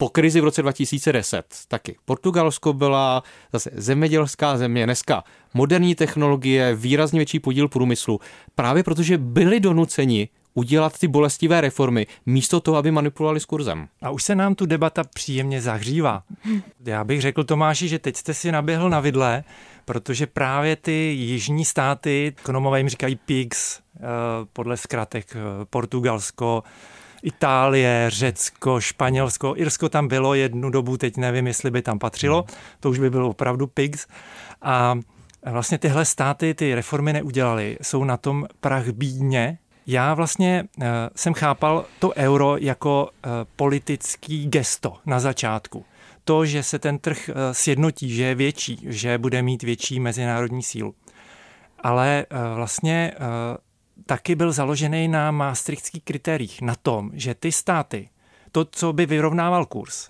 po 0.00 0.08
krizi 0.08 0.40
v 0.40 0.44
roce 0.44 0.62
2010 0.62 1.44
taky. 1.68 1.96
Portugalsko 2.04 2.72
byla 2.72 3.22
zase 3.52 3.70
zemědělská 3.74 4.56
země, 4.56 4.84
dneska 4.84 5.24
moderní 5.54 5.94
technologie, 5.94 6.74
výrazně 6.74 7.18
větší 7.18 7.40
podíl 7.40 7.68
průmyslu, 7.68 8.20
právě 8.54 8.82
protože 8.82 9.18
byli 9.18 9.60
donuceni 9.60 10.28
udělat 10.54 10.98
ty 10.98 11.08
bolestivé 11.08 11.60
reformy, 11.60 12.06
místo 12.26 12.60
toho, 12.60 12.76
aby 12.76 12.90
manipulovali 12.90 13.40
s 13.40 13.44
kurzem. 13.44 13.88
A 14.02 14.10
už 14.10 14.22
se 14.22 14.34
nám 14.34 14.54
tu 14.54 14.66
debata 14.66 15.04
příjemně 15.04 15.60
zahřívá. 15.60 16.22
Já 16.84 17.04
bych 17.04 17.20
řekl 17.20 17.44
Tomáši, 17.44 17.88
že 17.88 17.98
teď 17.98 18.16
jste 18.16 18.34
si 18.34 18.52
naběhl 18.52 18.90
na 18.90 19.00
vidle, 19.00 19.44
protože 19.84 20.26
právě 20.26 20.76
ty 20.76 20.92
jižní 20.92 21.64
státy, 21.64 22.34
ekonomové 22.38 22.80
jim 22.80 22.88
říkají 22.88 23.16
PIGS, 23.16 23.80
eh, 23.96 24.00
podle 24.52 24.76
zkratek 24.76 25.36
eh, 25.36 25.40
Portugalsko, 25.70 26.62
Itálie, 27.22 28.06
Řecko, 28.08 28.80
Španělsko, 28.80 29.54
Irsko 29.56 29.88
tam 29.88 30.08
bylo 30.08 30.34
jednu 30.34 30.70
dobu, 30.70 30.96
teď 30.96 31.16
nevím, 31.16 31.46
jestli 31.46 31.70
by 31.70 31.82
tam 31.82 31.98
patřilo, 31.98 32.44
to 32.80 32.90
už 32.90 32.98
by 32.98 33.10
bylo 33.10 33.28
opravdu 33.28 33.66
pigs. 33.66 34.06
A 34.62 34.98
vlastně 35.46 35.78
tyhle 35.78 36.04
státy 36.04 36.54
ty 36.54 36.74
reformy 36.74 37.12
neudělaly, 37.12 37.78
jsou 37.82 38.04
na 38.04 38.16
tom 38.16 38.46
prach 38.60 38.88
bídně. 38.88 39.58
Já 39.86 40.14
vlastně 40.14 40.64
uh, 40.78 40.84
jsem 41.16 41.34
chápal 41.34 41.84
to 41.98 42.12
euro 42.16 42.56
jako 42.56 43.08
uh, 43.26 43.30
politický 43.56 44.46
gesto 44.46 44.96
na 45.06 45.20
začátku. 45.20 45.84
To, 46.24 46.46
že 46.46 46.62
se 46.62 46.78
ten 46.78 46.98
trh 46.98 47.28
uh, 47.28 47.34
sjednotí, 47.52 48.14
že 48.14 48.22
je 48.22 48.34
větší, 48.34 48.86
že 48.88 49.18
bude 49.18 49.42
mít 49.42 49.62
větší 49.62 50.00
mezinárodní 50.00 50.62
sílu. 50.62 50.94
Ale 51.82 52.26
vlastně 52.54 53.12
taky 54.06 54.34
byl 54.34 54.52
založený 54.52 55.08
na 55.08 55.30
maastrichtských 55.30 56.04
kritériích, 56.04 56.62
na 56.62 56.74
tom, 56.74 57.10
že 57.14 57.34
ty 57.34 57.52
státy, 57.52 58.08
to, 58.52 58.64
co 58.64 58.92
by 58.92 59.06
vyrovnával 59.06 59.66
kurz, 59.66 60.08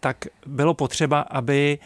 tak 0.00 0.16
bylo 0.46 0.74
potřeba, 0.74 1.20
aby 1.20 1.78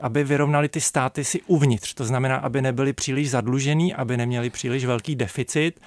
aby 0.00 0.24
vyrovnali 0.24 0.68
ty 0.68 0.80
státy 0.80 1.24
si 1.24 1.42
uvnitř. 1.42 1.94
To 1.94 2.04
znamená, 2.04 2.36
aby 2.36 2.62
nebyli 2.62 2.92
příliš 2.92 3.30
zadlužený, 3.30 3.94
aby 3.94 4.16
neměli 4.16 4.50
příliš 4.50 4.84
velký 4.84 5.16
deficit. 5.16 5.80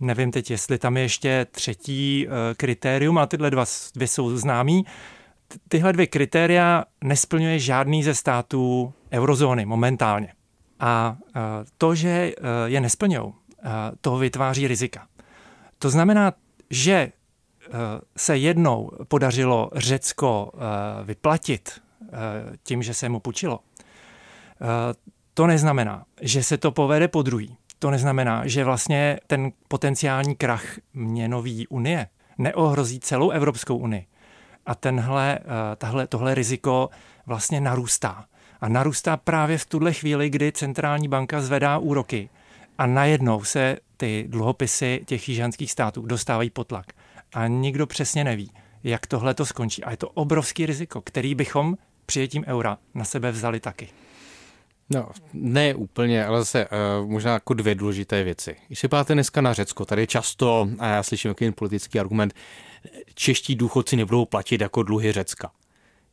Nevím 0.00 0.30
teď, 0.30 0.50
jestli 0.50 0.78
tam 0.78 0.96
je 0.96 1.02
ještě 1.02 1.46
třetí 1.50 2.26
eh, 2.26 2.54
kritérium, 2.54 3.18
ale 3.18 3.26
tyhle 3.26 3.50
dva, 3.50 3.64
dvě 3.94 4.08
jsou 4.08 4.36
známý. 4.36 4.86
Tyhle 5.68 5.92
dvě 5.92 6.06
kritéria 6.06 6.84
nesplňuje 7.04 7.58
žádný 7.58 8.02
ze 8.02 8.14
států 8.14 8.92
eurozóny 9.12 9.66
momentálně. 9.66 10.32
A 10.80 11.16
eh, 11.36 11.40
to, 11.78 11.94
že 11.94 12.08
eh, 12.08 12.32
je 12.64 12.80
nesplňují, 12.80 13.32
to 14.00 14.16
vytváří 14.16 14.68
rizika. 14.68 15.06
To 15.78 15.90
znamená, 15.90 16.32
že 16.70 17.12
se 18.16 18.36
jednou 18.36 18.90
podařilo 19.08 19.70
Řecko 19.74 20.52
vyplatit 21.04 21.80
Eh, 22.14 22.56
tím, 22.62 22.82
že 22.82 22.94
se 22.94 23.08
mu 23.08 23.20
půjčilo. 23.20 23.60
Eh, 24.62 24.94
to 25.34 25.46
neznamená, 25.46 26.04
že 26.20 26.42
se 26.42 26.58
to 26.58 26.72
povede 26.72 27.08
po 27.08 27.22
druhý. 27.22 27.56
To 27.78 27.90
neznamená, 27.90 28.46
že 28.46 28.64
vlastně 28.64 29.20
ten 29.26 29.52
potenciální 29.68 30.36
krach 30.36 30.64
měnový 30.94 31.68
unie 31.68 32.06
neohrozí 32.38 33.00
celou 33.00 33.30
Evropskou 33.30 33.76
unii. 33.76 34.06
A 34.66 34.74
tenhle, 34.74 35.38
eh, 35.38 35.76
tahle, 35.76 36.06
tohle 36.06 36.34
riziko 36.34 36.90
vlastně 37.26 37.60
narůstá. 37.60 38.24
A 38.60 38.68
narůstá 38.68 39.16
právě 39.16 39.58
v 39.58 39.66
tuhle 39.66 39.92
chvíli, 39.92 40.30
kdy 40.30 40.52
centrální 40.52 41.08
banka 41.08 41.40
zvedá 41.40 41.78
úroky 41.78 42.30
a 42.78 42.86
najednou 42.86 43.44
se 43.44 43.76
ty 43.96 44.24
dluhopisy 44.28 45.00
těch 45.06 45.28
jižanských 45.28 45.70
států 45.70 46.02
dostávají 46.02 46.50
pod 46.50 46.66
tlak. 46.66 46.86
A 47.32 47.46
nikdo 47.46 47.86
přesně 47.86 48.24
neví, 48.24 48.50
jak 48.84 49.06
tohle 49.06 49.34
to 49.34 49.46
skončí. 49.46 49.84
A 49.84 49.90
je 49.90 49.96
to 49.96 50.08
obrovský 50.08 50.66
riziko, 50.66 51.00
který 51.00 51.34
bychom 51.34 51.76
přijetím 52.06 52.44
eura 52.46 52.78
na 52.94 53.04
sebe 53.04 53.32
vzali 53.32 53.60
taky? 53.60 53.88
No, 54.90 55.08
ne 55.32 55.74
úplně, 55.74 56.26
ale 56.26 56.38
zase 56.38 56.66
uh, 56.66 57.10
možná 57.10 57.32
jako 57.32 57.54
dvě 57.54 57.74
důležité 57.74 58.24
věci. 58.24 58.56
Když 58.66 58.78
se 58.78 58.88
páte 58.88 59.14
dneska 59.14 59.40
na 59.40 59.52
Řecko, 59.52 59.84
tady 59.84 60.06
často, 60.06 60.68
a 60.78 60.86
já 60.86 61.02
slyším 61.02 61.28
jaký 61.28 61.52
politický 61.52 62.00
argument, 62.00 62.34
čeští 63.14 63.54
důchodci 63.54 63.96
nebudou 63.96 64.24
platit 64.24 64.60
jako 64.60 64.82
dluhy 64.82 65.12
Řecka. 65.12 65.50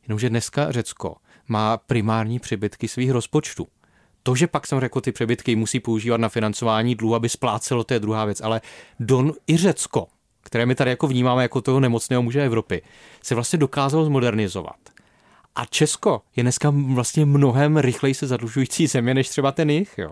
Jenomže 0.08 0.30
dneska 0.30 0.72
Řecko 0.72 1.16
má 1.48 1.76
primární 1.76 2.38
přebytky 2.38 2.88
svých 2.88 3.10
rozpočtů. 3.10 3.68
To, 4.22 4.34
že 4.34 4.46
pak 4.46 4.66
jsem 4.66 4.80
řekl, 4.80 5.00
ty 5.00 5.12
přebytky 5.12 5.56
musí 5.56 5.80
používat 5.80 6.20
na 6.20 6.28
financování 6.28 6.94
dluhu, 6.94 7.14
aby 7.14 7.28
splácelo, 7.28 7.84
to 7.84 7.94
je 7.94 8.00
druhá 8.00 8.24
věc. 8.24 8.40
Ale 8.40 8.60
Don 9.00 9.32
i 9.48 9.56
Řecko, 9.56 10.06
které 10.42 10.66
my 10.66 10.74
tady 10.74 10.90
jako 10.90 11.06
vnímáme 11.06 11.42
jako 11.42 11.60
toho 11.60 11.80
nemocného 11.80 12.22
muže 12.22 12.44
Evropy, 12.44 12.82
se 13.22 13.34
vlastně 13.34 13.58
dokázalo 13.58 14.04
zmodernizovat 14.04 14.76
a 15.56 15.64
Česko 15.64 16.22
je 16.36 16.42
dneska 16.42 16.72
vlastně 16.94 17.24
mnohem 17.24 17.76
rychleji 17.76 18.14
se 18.14 18.26
zadlužující 18.26 18.86
země 18.86 19.14
než 19.14 19.28
třeba 19.28 19.52
ten 19.52 19.70
jich. 19.70 19.94
Jo. 19.98 20.10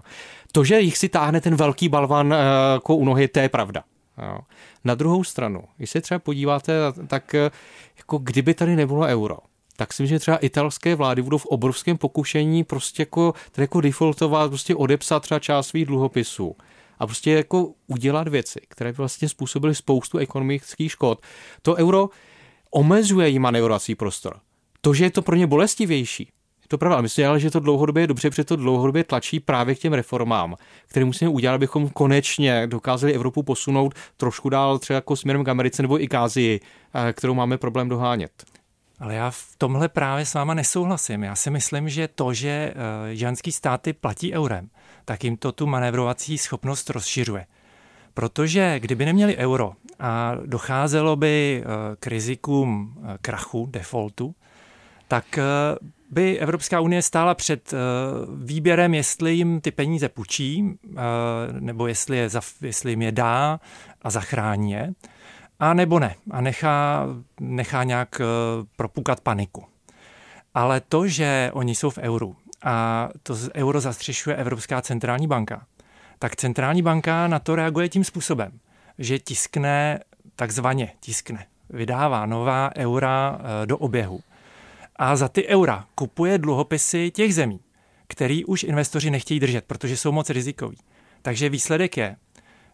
To, 0.52 0.64
že 0.64 0.80
jich 0.80 0.98
si 0.98 1.08
táhne 1.08 1.40
ten 1.40 1.56
velký 1.56 1.88
balvan 1.88 2.32
eh, 2.32 2.36
jako 2.72 2.96
u 2.96 3.04
nohy, 3.04 3.28
to 3.28 3.38
je 3.38 3.48
pravda. 3.48 3.84
Jo. 4.22 4.38
Na 4.84 4.94
druhou 4.94 5.24
stranu, 5.24 5.64
když 5.76 5.90
se 5.90 6.00
třeba 6.00 6.18
podíváte, 6.18 6.72
tak 7.06 7.34
eh, 7.34 7.50
jako 7.98 8.18
kdyby 8.18 8.54
tady 8.54 8.76
nebylo 8.76 9.06
euro, 9.06 9.38
tak 9.80 9.92
si 9.92 10.02
myslím, 10.02 10.16
že 10.16 10.18
třeba 10.18 10.36
italské 10.36 10.94
vlády 10.94 11.22
budou 11.22 11.38
v 11.38 11.46
obrovském 11.46 11.98
pokušení 11.98 12.64
prostě 12.64 13.02
jako, 13.02 13.34
jako 13.56 13.80
defaultovat, 13.80 14.50
prostě 14.50 14.74
odepsat 14.74 15.22
třeba 15.22 15.38
část 15.38 15.68
svých 15.68 15.86
dluhopisů 15.86 16.56
a 16.98 17.06
prostě 17.06 17.30
jako 17.30 17.72
udělat 17.86 18.28
věci, 18.28 18.60
které 18.68 18.92
by 18.92 18.96
vlastně 18.96 19.28
způsobily 19.28 19.74
spoustu 19.74 20.18
ekonomických 20.18 20.92
škod. 20.92 21.22
To 21.62 21.74
euro 21.74 22.08
omezuje 22.70 23.28
jí 23.28 23.38
manevrovací 23.38 23.94
prostor 23.94 24.36
to, 24.80 24.94
že 24.94 25.04
je 25.04 25.10
to 25.10 25.22
pro 25.22 25.36
ně 25.36 25.46
bolestivější, 25.46 26.22
je 26.62 26.68
to 26.68 26.78
pravda. 26.78 27.00
Myslím, 27.00 27.26
ale 27.26 27.40
že 27.40 27.50
to 27.50 27.60
dlouhodobě 27.60 28.02
je 28.02 28.06
dobře, 28.06 28.30
protože 28.30 28.44
to 28.44 28.56
dlouhodobě 28.56 29.04
tlačí 29.04 29.40
právě 29.40 29.74
k 29.74 29.78
těm 29.78 29.92
reformám, 29.92 30.56
které 30.86 31.04
musíme 31.04 31.30
udělat, 31.30 31.54
abychom 31.54 31.88
konečně 31.88 32.66
dokázali 32.66 33.14
Evropu 33.14 33.42
posunout 33.42 33.94
trošku 34.16 34.48
dál, 34.48 34.78
třeba 34.78 34.94
jako 34.94 35.16
směrem 35.16 35.44
k 35.44 35.48
Americe 35.48 35.82
nebo 35.82 36.02
i 36.02 36.08
k 36.08 36.14
Ázii, 36.14 36.60
eh, 36.94 37.12
kterou 37.12 37.34
máme 37.34 37.58
problém 37.58 37.88
dohánět. 37.88 38.49
Ale 39.00 39.14
já 39.14 39.30
v 39.30 39.56
tomhle 39.58 39.88
právě 39.88 40.26
s 40.26 40.34
váma 40.34 40.54
nesouhlasím. 40.54 41.22
Já 41.22 41.34
si 41.34 41.50
myslím, 41.50 41.88
že 41.88 42.08
to, 42.08 42.32
že 42.32 42.48
eh, 42.48 43.14
ženský 43.14 43.52
státy 43.52 43.92
platí 43.92 44.34
eurem, 44.34 44.68
tak 45.04 45.24
jim 45.24 45.36
to 45.36 45.52
tu 45.52 45.66
manévrovací 45.66 46.38
schopnost 46.38 46.90
rozšiřuje. 46.90 47.46
Protože 48.14 48.80
kdyby 48.80 49.06
neměli 49.06 49.36
euro 49.36 49.72
a 49.98 50.34
docházelo 50.46 51.16
by 51.16 51.62
eh, 51.64 51.96
k 52.00 52.06
rizikům 52.06 52.98
krachu, 53.20 53.66
defaultu, 53.70 54.34
tak 55.10 55.38
eh, 55.38 55.42
by 56.10 56.38
Evropská 56.38 56.80
unie 56.80 57.02
stála 57.02 57.34
před 57.34 57.72
eh, 57.72 57.76
výběrem, 58.44 58.94
jestli 58.94 59.34
jim 59.34 59.60
ty 59.60 59.70
peníze 59.70 60.08
půjčí, 60.08 60.64
eh, 60.66 61.00
nebo 61.60 61.86
jestli, 61.86 62.16
je, 62.16 62.28
jestli 62.60 62.92
jim 62.92 63.02
je 63.02 63.12
dá 63.12 63.60
a 64.02 64.10
zachrání 64.10 64.72
je, 64.72 64.92
a 65.60 65.74
nebo 65.74 65.98
ne. 65.98 66.14
A 66.30 66.40
nechá, 66.40 67.06
nechá 67.40 67.84
nějak 67.84 68.20
propukat 68.76 69.20
paniku. 69.20 69.64
Ale 70.54 70.80
to, 70.80 71.08
že 71.08 71.50
oni 71.54 71.74
jsou 71.74 71.90
v 71.90 71.98
euru 71.98 72.36
a 72.62 73.08
to 73.22 73.36
euro 73.54 73.80
zastřešuje 73.80 74.36
Evropská 74.36 74.82
centrální 74.82 75.26
banka, 75.26 75.66
tak 76.18 76.36
centrální 76.36 76.82
banka 76.82 77.28
na 77.28 77.38
to 77.38 77.56
reaguje 77.56 77.88
tím 77.88 78.04
způsobem, 78.04 78.52
že 78.98 79.18
tiskne, 79.18 80.00
takzvaně 80.36 80.92
tiskne, 81.00 81.46
vydává 81.70 82.26
nová 82.26 82.70
eura 82.76 83.38
do 83.64 83.78
oběhu 83.78 84.20
a 84.96 85.16
za 85.16 85.28
ty 85.28 85.46
eura 85.46 85.86
kupuje 85.94 86.38
dluhopisy 86.38 87.10
těch 87.10 87.34
zemí, 87.34 87.60
který 88.08 88.44
už 88.44 88.62
investoři 88.62 89.10
nechtějí 89.10 89.40
držet, 89.40 89.64
protože 89.64 89.96
jsou 89.96 90.12
moc 90.12 90.30
rizikoví. 90.30 90.76
Takže 91.22 91.48
výsledek 91.48 91.96
je, 91.96 92.16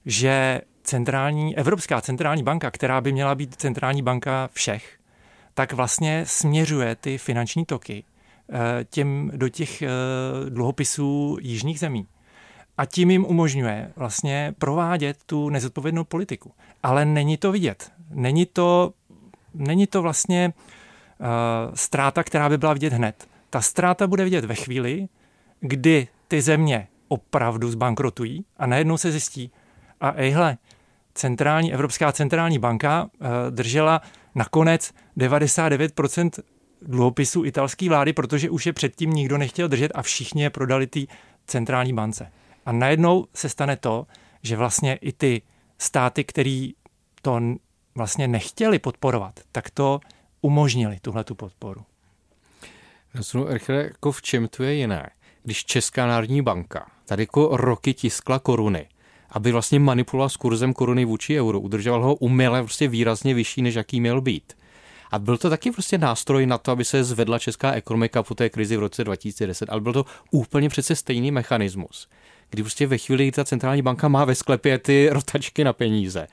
že 0.06 0.60
centrální, 0.86 1.56
Evropská 1.56 2.00
centrální 2.00 2.42
banka, 2.42 2.70
která 2.70 3.00
by 3.00 3.12
měla 3.12 3.34
být 3.34 3.54
centrální 3.54 4.02
banka 4.02 4.48
všech, 4.52 4.98
tak 5.54 5.72
vlastně 5.72 6.24
směřuje 6.26 6.96
ty 6.96 7.18
finanční 7.18 7.64
toky 7.64 8.04
eh, 8.52 8.84
těm, 8.84 9.30
do 9.34 9.48
těch 9.48 9.82
eh, 9.82 9.88
dluhopisů 10.48 11.38
jižních 11.40 11.78
zemí. 11.78 12.06
A 12.78 12.84
tím 12.86 13.10
jim 13.10 13.24
umožňuje 13.24 13.92
vlastně 13.96 14.54
provádět 14.58 15.16
tu 15.26 15.50
nezodpovědnou 15.50 16.04
politiku. 16.04 16.52
Ale 16.82 17.04
není 17.04 17.36
to 17.36 17.52
vidět. 17.52 17.92
Není 18.10 18.46
to, 18.46 18.92
není 19.54 19.86
to 19.86 20.02
vlastně 20.02 20.52
Eh, 21.20 21.76
ztráta, 21.76 22.22
která 22.22 22.48
by 22.48 22.58
byla 22.58 22.72
vidět 22.72 22.92
hned. 22.92 23.28
Ta 23.50 23.60
ztráta 23.60 24.06
bude 24.06 24.24
vidět 24.24 24.44
ve 24.44 24.54
chvíli, 24.54 25.08
kdy 25.60 26.08
ty 26.28 26.42
země 26.42 26.88
opravdu 27.08 27.70
zbankrotují 27.70 28.44
a 28.56 28.66
najednou 28.66 28.96
se 28.96 29.10
zjistí, 29.10 29.50
a 30.00 30.12
ejhle, 30.16 30.56
centrální, 31.16 31.74
Evropská 31.74 32.12
centrální 32.12 32.58
banka 32.58 33.04
uh, 33.04 33.28
držela 33.50 34.00
nakonec 34.34 34.92
99% 35.16 36.30
dluhopisů 36.82 37.44
italské 37.44 37.88
vlády, 37.88 38.12
protože 38.12 38.50
už 38.50 38.66
je 38.66 38.72
předtím 38.72 39.10
nikdo 39.10 39.38
nechtěl 39.38 39.68
držet 39.68 39.92
a 39.94 40.02
všichni 40.02 40.42
je 40.42 40.50
prodali 40.50 40.86
té 40.86 41.00
centrální 41.46 41.92
bance. 41.92 42.32
A 42.66 42.72
najednou 42.72 43.26
se 43.34 43.48
stane 43.48 43.76
to, 43.76 44.06
že 44.42 44.56
vlastně 44.56 44.94
i 44.94 45.12
ty 45.12 45.42
státy, 45.78 46.24
které 46.24 46.68
to 47.22 47.40
vlastně 47.94 48.28
nechtěli 48.28 48.78
podporovat, 48.78 49.40
tak 49.52 49.70
to 49.70 50.00
umožnili 50.40 50.98
tuhle 51.00 51.24
tu 51.24 51.34
podporu. 51.34 51.84
Rozumím, 53.14 53.48
jako 53.68 54.12
v 54.12 54.22
čem 54.22 54.48
to 54.48 54.62
je 54.62 54.74
jiné? 54.74 55.10
Když 55.42 55.64
Česká 55.64 56.06
národní 56.06 56.42
banka 56.42 56.90
tady 57.04 57.22
jako 57.22 57.56
roky 57.56 57.94
tiskla 57.94 58.38
koruny, 58.38 58.88
aby 59.36 59.52
vlastně 59.52 59.80
manipuloval 59.80 60.28
s 60.28 60.36
kurzem 60.36 60.74
koruny 60.74 61.04
vůči 61.04 61.40
euru, 61.40 61.60
udržoval 61.60 62.02
ho 62.04 62.14
uměle 62.14 62.62
prostě 62.62 62.88
výrazně 62.88 63.34
vyšší, 63.34 63.62
než 63.62 63.74
jaký 63.74 64.00
měl 64.00 64.20
být. 64.20 64.52
A 65.10 65.18
byl 65.18 65.36
to 65.36 65.50
taky 65.50 65.70
prostě 65.70 65.98
nástroj 65.98 66.46
na 66.46 66.58
to, 66.58 66.72
aby 66.72 66.84
se 66.84 67.04
zvedla 67.04 67.38
česká 67.38 67.72
ekonomika 67.72 68.22
po 68.22 68.34
té 68.34 68.48
krizi 68.48 68.76
v 68.76 68.80
roce 68.80 69.04
2010, 69.04 69.68
ale 69.68 69.80
byl 69.80 69.92
to 69.92 70.04
úplně 70.30 70.68
přece 70.68 70.96
stejný 70.96 71.30
mechanismus, 71.30 72.08
kdy 72.50 72.62
prostě 72.62 72.86
ve 72.86 72.98
chvíli, 72.98 73.24
kdy 73.24 73.32
ta 73.32 73.44
centrální 73.44 73.82
banka 73.82 74.08
má 74.08 74.24
ve 74.24 74.34
sklepě 74.34 74.78
ty 74.78 75.08
rotačky 75.10 75.64
na 75.64 75.72
peníze, 75.72 76.26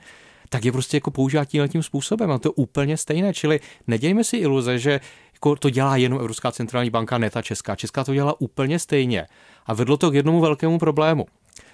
tak 0.48 0.64
je 0.64 0.72
prostě 0.72 0.96
jako 0.96 1.10
používá 1.10 1.44
tímhle 1.44 1.68
tím 1.68 1.82
způsobem. 1.82 2.30
A 2.30 2.38
to 2.38 2.48
je 2.48 2.52
úplně 2.56 2.96
stejné. 2.96 3.34
Čili 3.34 3.60
nedějme 3.86 4.24
si 4.24 4.36
iluze, 4.36 4.78
že 4.78 5.00
jako 5.32 5.56
to 5.56 5.70
dělá 5.70 5.96
jenom 5.96 6.18
Evropská 6.18 6.52
centrální 6.52 6.90
banka, 6.90 7.18
ne 7.18 7.30
ta 7.30 7.42
česká. 7.42 7.76
Česká 7.76 8.04
to 8.04 8.14
dělá 8.14 8.40
úplně 8.40 8.78
stejně. 8.78 9.26
A 9.66 9.74
vedlo 9.74 9.96
to 9.96 10.10
k 10.10 10.14
jednomu 10.14 10.40
velkému 10.40 10.78
problému. 10.78 11.26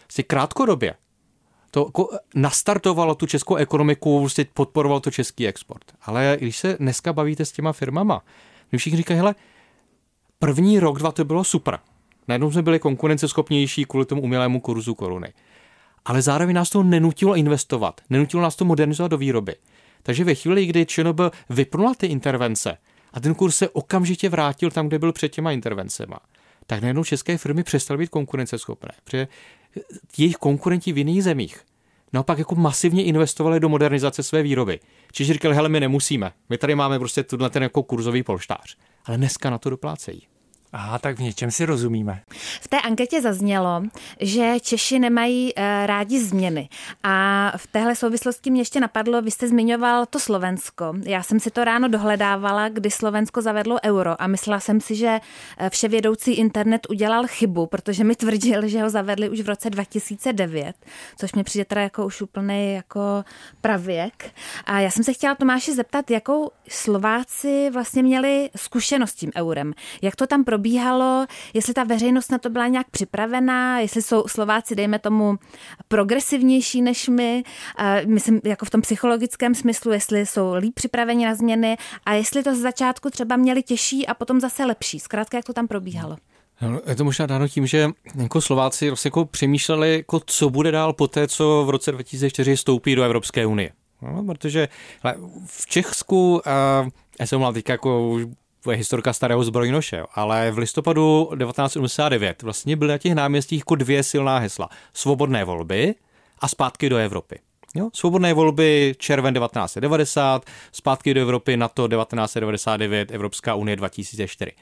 Si 0.08 0.22
krátkodobě 0.22 0.94
to 1.70 1.80
jako 1.86 2.08
nastartovalo 2.34 3.14
tu 3.14 3.26
českou 3.26 3.54
ekonomiku, 3.54 4.20
prostě 4.20 4.46
podporovalo 4.54 5.00
to 5.00 5.10
český 5.10 5.46
export. 5.48 5.84
Ale 6.02 6.36
když 6.40 6.56
se 6.56 6.76
dneska 6.80 7.12
bavíte 7.12 7.44
s 7.44 7.52
těma 7.52 7.72
firmama, 7.72 8.22
my 8.72 8.78
všichni 8.78 8.96
říkají, 8.96 9.18
hele, 9.18 9.34
první 10.38 10.80
rok, 10.80 10.98
dva 10.98 11.12
to 11.12 11.24
bylo 11.24 11.44
super. 11.44 11.78
Najednou 12.28 12.50
jsme 12.50 12.62
byli 12.62 12.78
konkurenceschopnější 12.78 13.84
kvůli 13.84 14.06
tomu 14.06 14.22
umělému 14.22 14.60
kurzu 14.60 14.94
koruny. 14.94 15.32
Ale 16.04 16.22
zároveň 16.22 16.56
nás 16.56 16.70
to 16.70 16.82
nenutilo 16.82 17.36
investovat, 17.36 18.00
nenutilo 18.10 18.42
nás 18.42 18.56
to 18.56 18.64
modernizovat 18.64 19.10
do 19.10 19.18
výroby. 19.18 19.54
Takže 20.02 20.24
ve 20.24 20.34
chvíli, 20.34 20.66
kdy 20.66 20.86
ČNB 20.86 21.20
vypnula 21.50 21.94
ty 21.94 22.06
intervence 22.06 22.78
a 23.12 23.20
ten 23.20 23.34
kurz 23.34 23.56
se 23.56 23.68
okamžitě 23.68 24.28
vrátil 24.28 24.70
tam, 24.70 24.88
kde 24.88 24.98
byl 24.98 25.12
před 25.12 25.28
těma 25.28 25.52
intervencema, 25.52 26.18
tak 26.66 26.80
najednou 26.80 27.04
české 27.04 27.38
firmy 27.38 27.62
přestaly 27.62 27.98
být 27.98 28.08
konkurenceschopné. 28.08 28.90
Protože 29.04 29.28
jejich 30.18 30.36
konkurenti 30.36 30.92
v 30.92 30.98
jiných 30.98 31.24
zemích 31.24 31.64
naopak 32.12 32.38
jako 32.38 32.54
masivně 32.54 33.04
investovali 33.04 33.60
do 33.60 33.68
modernizace 33.68 34.22
své 34.22 34.42
výroby. 34.42 34.80
Čiže 35.12 35.32
říkali, 35.32 35.54
hele, 35.54 35.68
my 35.68 35.80
nemusíme, 35.80 36.32
my 36.48 36.58
tady 36.58 36.74
máme 36.74 36.98
prostě 36.98 37.22
tuhle 37.22 37.50
ten 37.50 37.62
jako 37.62 37.82
kurzový 37.82 38.22
polštář. 38.22 38.76
Ale 39.04 39.16
dneska 39.16 39.50
na 39.50 39.58
to 39.58 39.70
doplácejí. 39.70 40.22
Aha, 40.72 40.98
tak 40.98 41.16
v 41.16 41.22
něčem 41.22 41.50
si 41.50 41.64
rozumíme. 41.64 42.22
V 42.60 42.68
té 42.68 42.80
anketě 42.80 43.22
zaznělo, 43.22 43.82
že 44.20 44.54
Češi 44.60 44.98
nemají 44.98 45.54
uh, 45.54 45.62
rádi 45.86 46.24
změny. 46.24 46.68
A 47.02 47.52
v 47.56 47.66
téhle 47.66 47.96
souvislosti 47.96 48.50
mě 48.50 48.60
ještě 48.60 48.80
napadlo, 48.80 49.22
vy 49.22 49.30
jste 49.30 49.48
zmiňoval 49.48 50.06
to 50.06 50.20
Slovensko. 50.20 50.94
Já 51.02 51.22
jsem 51.22 51.40
si 51.40 51.50
to 51.50 51.64
ráno 51.64 51.88
dohledávala, 51.88 52.68
kdy 52.68 52.90
Slovensko 52.90 53.42
zavedlo 53.42 53.78
euro 53.84 54.22
a 54.22 54.26
myslela 54.26 54.60
jsem 54.60 54.80
si, 54.80 54.94
že 54.94 55.20
eh, 55.58 55.70
vševědoucí 55.70 56.32
internet 56.32 56.86
udělal 56.90 57.26
chybu, 57.26 57.66
protože 57.66 58.04
mi 58.04 58.16
tvrdil, 58.16 58.68
že 58.68 58.82
ho 58.82 58.90
zavedli 58.90 59.28
už 59.28 59.40
v 59.40 59.48
roce 59.48 59.70
2009, 59.70 60.76
což 61.16 61.32
mi 61.32 61.44
přijde 61.44 61.64
teda 61.64 61.80
jako 61.80 62.06
už 62.06 62.22
úplný 62.22 62.74
jako 62.74 63.24
pravěk. 63.60 64.34
A 64.64 64.80
já 64.80 64.90
jsem 64.90 65.04
se 65.04 65.12
chtěla 65.12 65.34
Tomáši 65.34 65.74
zeptat, 65.74 66.10
jakou 66.10 66.50
Slováci 66.68 67.70
vlastně 67.72 68.02
měli 68.02 68.50
zkušenost 68.56 69.10
s 69.10 69.14
tím 69.14 69.30
eurem. 69.36 69.72
Jak 70.02 70.16
to 70.16 70.26
tam 70.26 70.44
probíhalo? 70.44 70.59
Probíhalo, 70.60 71.26
jestli 71.54 71.74
ta 71.74 71.84
veřejnost 71.84 72.30
na 72.30 72.38
to 72.38 72.50
byla 72.50 72.66
nějak 72.66 72.90
připravená, 72.90 73.80
jestli 73.80 74.02
jsou 74.02 74.24
Slováci, 74.28 74.74
dejme 74.74 74.98
tomu, 74.98 75.38
progresivnější 75.88 76.82
než 76.82 77.08
my, 77.08 77.42
myslím 78.06 78.40
jako 78.44 78.66
v 78.66 78.70
tom 78.70 78.80
psychologickém 78.80 79.54
smyslu, 79.54 79.92
jestli 79.92 80.26
jsou 80.26 80.54
líp 80.54 80.74
připraveni 80.74 81.26
na 81.26 81.34
změny 81.34 81.76
a 82.06 82.14
jestli 82.14 82.42
to 82.42 82.54
z 82.54 82.58
začátku 82.58 83.10
třeba 83.10 83.36
měli 83.36 83.62
těžší 83.62 84.06
a 84.06 84.14
potom 84.14 84.40
zase 84.40 84.64
lepší. 84.64 85.00
Zkrátka, 85.00 85.38
jak 85.38 85.44
to 85.44 85.52
tam 85.52 85.68
probíhalo. 85.68 86.16
Je 86.86 86.94
to 86.94 87.04
možná 87.04 87.26
dáno 87.26 87.48
tím, 87.48 87.66
že 87.66 87.88
jako 88.14 88.40
Slováci 88.40 88.90
vlastně 88.90 89.08
jako 89.08 89.24
přemýšleli, 89.24 89.96
jako 89.96 90.20
co 90.26 90.50
bude 90.50 90.70
dál 90.70 90.92
po 90.92 91.08
té, 91.08 91.28
co 91.28 91.64
v 91.66 91.70
roce 91.70 91.92
2004 91.92 92.56
stoupí 92.56 92.94
do 92.94 93.02
Evropské 93.02 93.46
unie. 93.46 93.72
No, 94.02 94.24
protože 94.24 94.68
v 95.46 95.66
Česku, 95.66 96.48
a 96.48 96.86
já 97.20 97.26
jsem 97.26 97.38
mluvil 97.38 97.54
teďka 97.54 97.72
jako 97.72 98.18
je 98.70 98.76
historka 98.76 99.12
starého 99.12 99.44
zbrojnoše, 99.44 100.02
ale 100.14 100.50
v 100.50 100.58
listopadu 100.58 101.30
1979 101.38 102.42
vlastně 102.42 102.76
byly 102.76 102.90
na 102.90 102.98
těch 102.98 103.14
náměstích 103.14 103.60
jako 103.60 103.74
dvě 103.74 104.02
silná 104.02 104.38
hesla. 104.38 104.68
Svobodné 104.94 105.44
volby 105.44 105.94
a 106.40 106.48
zpátky 106.48 106.88
do 106.88 106.96
Evropy. 106.96 107.38
Jo? 107.74 107.90
Svobodné 107.92 108.34
volby 108.34 108.94
červen 108.98 109.34
1990, 109.34 110.44
zpátky 110.72 111.14
do 111.14 111.20
Evropy 111.20 111.56
NATO 111.56 111.88
1999, 111.88 113.10
Evropská 113.10 113.54
unie 113.54 113.76
2004. 113.76 114.52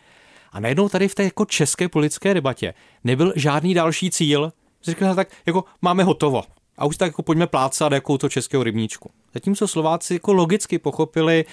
A 0.53 0.61
najednou 0.61 0.89
tady 0.89 1.09
v 1.09 1.15
té 1.15 1.25
jako 1.25 1.45
české 1.45 1.89
politické 1.89 2.35
debatě 2.35 2.75
nebyl 3.05 3.33
žádný 3.37 3.75
další 3.75 4.11
cíl. 4.11 4.53
Říkali 4.83 5.17
tak, 5.17 5.29
jako 5.47 5.65
máme 5.83 6.05
hotovo. 6.05 6.43
A 6.79 6.85
už 6.85 6.97
tak 6.97 7.07
jako 7.07 7.23
pojďme 7.23 7.47
plácat 7.47 7.93
jako 7.93 8.19
to 8.19 8.29
českého 8.29 8.63
rybníčku. 8.63 9.11
Zatímco 9.35 9.69
Slováci 9.69 10.15
jako 10.15 10.33
logicky 10.33 10.79
pochopili, 10.79 11.45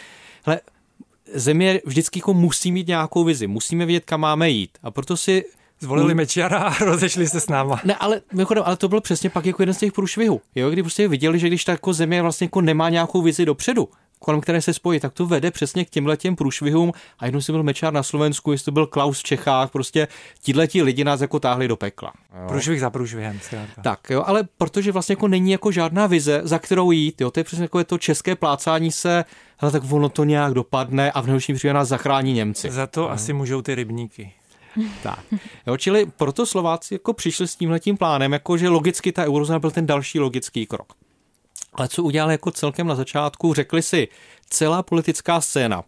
hele, 0.46 0.60
země 1.34 1.82
vždycky 1.86 2.20
jako 2.20 2.34
musí 2.34 2.72
mít 2.72 2.88
nějakou 2.88 3.24
vizi, 3.24 3.48
musíme 3.48 3.86
vědět, 3.86 4.06
kam 4.06 4.20
máme 4.20 4.50
jít. 4.50 4.78
A 4.84 4.92
proto 4.92 5.18
si 5.18 5.46
Zvolili 5.80 6.14
Mečiara 6.14 6.58
a 6.58 6.84
rozešli 6.86 7.28
se 7.28 7.40
s 7.40 7.50
náma. 7.50 7.82
Ne, 7.84 7.96
ale, 7.96 8.22
mimochodem, 8.34 8.64
ale 8.68 8.78
to 8.78 8.88
byl 8.88 9.02
přesně 9.02 9.30
pak 9.30 9.46
jako 9.46 9.62
jeden 9.62 9.76
z 9.76 9.78
těch 9.78 9.94
průšvihů. 9.94 10.42
Jo, 10.56 10.70
kdy 10.70 10.84
prostě 10.84 11.08
viděli, 11.08 11.40
že 11.40 11.48
když 11.48 11.66
ta 11.66 11.72
jako 11.72 11.94
země 11.94 12.22
vlastně 12.22 12.46
jako 12.46 12.62
nemá 12.62 12.90
nějakou 12.90 13.22
vizi 13.22 13.46
dopředu, 13.46 13.90
kolem 14.20 14.42
které 14.42 14.62
se 14.62 14.74
spojí, 14.74 15.00
tak 15.00 15.14
to 15.14 15.26
vede 15.26 15.52
přesně 15.52 15.86
k 15.86 15.90
těmhle 15.90 16.18
těm 16.18 16.36
průšvihům. 16.36 16.92
A 17.20 17.26
jednou 17.26 17.42
si 17.42 17.52
byl 17.52 17.64
Mečár 17.64 17.94
na 17.94 18.04
Slovensku, 18.04 18.52
jestli 18.52 18.66
to 18.66 18.72
byl 18.72 18.88
Klaus 18.88 19.20
v 19.20 19.24
Čechách, 19.24 19.72
prostě 19.72 20.08
ti 20.68 20.82
lidi 20.84 21.04
nás 21.04 21.22
jako 21.22 21.40
táhli 21.40 21.68
do 21.68 21.76
pekla. 21.76 22.14
Jo. 22.42 22.48
Průšvih 22.48 22.80
za 22.80 22.90
průšvihem. 22.90 23.40
Tak 23.84 24.00
jo, 24.10 24.24
ale 24.26 24.44
protože 24.58 24.92
vlastně 24.92 25.14
jako 25.14 25.28
není 25.28 25.52
jako 25.52 25.72
žádná 25.72 26.08
vize, 26.08 26.42
za 26.44 26.60
kterou 26.60 26.92
jít, 26.92 27.22
jo, 27.22 27.32
to 27.32 27.40
je 27.40 27.44
přesně 27.44 27.64
jako 27.64 27.80
je 27.80 27.86
to 27.86 27.98
české 27.98 28.36
plácání 28.36 28.92
se, 28.92 29.26
hele, 29.58 29.72
tak 29.72 29.84
ono 29.92 30.10
to 30.10 30.24
nějak 30.24 30.54
dopadne 30.54 31.12
a 31.12 31.22
v 31.22 31.26
nejhorším 31.26 31.56
případě 31.56 31.74
nás 31.74 31.88
zachrání 31.88 32.34
Němci. 32.34 32.72
Za 32.72 32.88
to 32.88 33.02
no. 33.02 33.12
asi 33.12 33.34
můžou 33.34 33.62
ty 33.62 33.76
rybníky. 33.76 34.34
Tak. 35.04 35.20
Jo, 35.68 35.78
čili 35.78 36.06
proto 36.06 36.46
Slováci 36.46 36.94
jako 36.94 37.14
přišli 37.14 37.48
s 37.48 37.56
tímhletím 37.56 37.98
plánem, 37.98 38.34
jako 38.34 38.58
že 38.58 38.70
logicky 38.70 39.12
ta 39.12 39.26
eurozóna 39.26 39.60
byl 39.60 39.72
ten 39.72 39.86
další 39.86 40.20
logický 40.20 40.66
krok. 40.66 40.94
Ale 41.76 41.88
co 41.88 42.04
udělali 42.04 42.34
jako 42.34 42.52
celkem 42.52 42.88
na 42.88 42.96
začátku, 42.96 43.54
řekli 43.54 43.82
si, 43.82 44.08
celá 44.50 44.84
politická 44.84 45.42
scéna, 45.42 45.84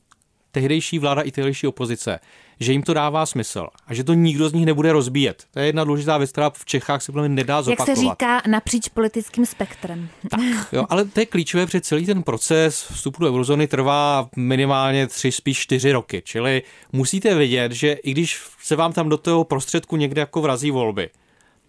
tehdejší 0.51 0.99
vláda 0.99 1.21
i 1.21 1.31
tehdejší 1.31 1.67
opozice, 1.67 2.19
že 2.59 2.71
jim 2.71 2.83
to 2.83 2.93
dává 2.93 3.25
smysl 3.25 3.67
a 3.87 3.93
že 3.93 4.03
to 4.03 4.13
nikdo 4.13 4.49
z 4.49 4.53
nich 4.53 4.65
nebude 4.65 4.91
rozbíjet. 4.91 5.43
To 5.51 5.59
je 5.59 5.65
jedna 5.65 5.83
důležitá 5.83 6.17
věc, 6.17 6.31
která 6.31 6.49
v 6.49 6.65
Čechách 6.65 7.01
se 7.01 7.11
plně 7.11 7.29
nedá 7.29 7.61
zopakovat. 7.61 7.87
Jak 7.87 7.97
se 7.97 8.01
říká, 8.01 8.41
napříč 8.47 8.87
politickým 8.87 9.45
spektrem. 9.45 10.09
Tak, 10.29 10.41
jo, 10.71 10.85
ale 10.89 11.05
to 11.05 11.19
je 11.19 11.25
klíčové, 11.25 11.65
protože 11.65 11.81
celý 11.81 12.05
ten 12.05 12.23
proces 12.23 12.87
vstupu 12.91 13.23
do 13.23 13.27
eurozóny 13.29 13.67
trvá 13.67 14.29
minimálně 14.35 15.07
tři, 15.07 15.31
spíš 15.31 15.59
čtyři 15.59 15.91
roky. 15.91 16.21
Čili 16.25 16.61
musíte 16.91 17.35
vědět, 17.35 17.71
že 17.71 17.93
i 17.93 18.11
když 18.11 18.41
se 18.63 18.75
vám 18.75 18.93
tam 18.93 19.09
do 19.09 19.17
toho 19.17 19.43
prostředku 19.43 19.95
někde 19.95 20.19
jako 20.21 20.41
vrazí 20.41 20.71
volby, 20.71 21.09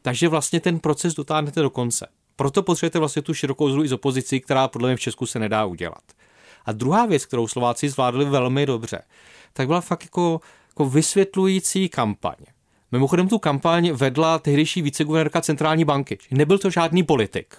takže 0.03 0.29
vlastně 0.29 0.61
ten 0.61 0.79
proces 0.79 1.15
dotáhnete 1.15 1.63
do 1.63 1.71
konce. 1.71 2.07
Proto 2.39 2.63
potřebujete 2.63 2.99
vlastně 2.99 3.23
tu 3.23 3.35
širokou 3.35 3.71
zlu 3.71 3.85
i 3.85 3.89
z 3.89 3.93
opozicí, 3.93 4.41
která 4.41 4.69
podle 4.69 4.89
mě 4.89 4.97
v 4.97 5.01
Česku 5.01 5.27
se 5.27 5.39
nedá 5.39 5.65
udělat. 5.65 6.03
A 6.67 6.73
druhá 6.73 7.07
věc, 7.07 7.27
kterou 7.27 7.49
Slováci 7.49 7.89
zvládli 7.89 8.25
velmi 8.25 8.67
dobře, 8.67 9.03
tak 9.53 9.67
byla 9.67 9.81
fakt 9.81 10.05
jako, 10.05 10.41
jako 10.69 10.85
vysvětlující 10.85 11.89
kampaň. 11.89 12.35
Mimochodem 12.93 13.29
tu 13.29 13.39
kampaň 13.39 13.91
vedla 13.93 14.39
tehdejší 14.39 14.83
viceguvernérka 14.83 15.41
centrální 15.41 15.85
banky. 15.85 16.19
Nebyl 16.31 16.59
to 16.59 16.71
žádný 16.71 17.03
politik. 17.03 17.55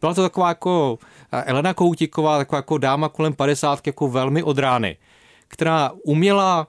Byla 0.00 0.14
to 0.14 0.22
taková 0.22 0.48
jako 0.48 0.98
eh, 1.32 1.42
Elena 1.42 1.74
Koutiková, 1.74 2.38
taková 2.38 2.58
jako 2.58 2.78
dáma 2.78 3.08
kolem 3.08 3.34
50, 3.34 3.86
jako 3.86 4.08
velmi 4.08 4.42
od 4.42 4.58
rány, 4.58 4.96
která 5.48 5.92
uměla 6.04 6.66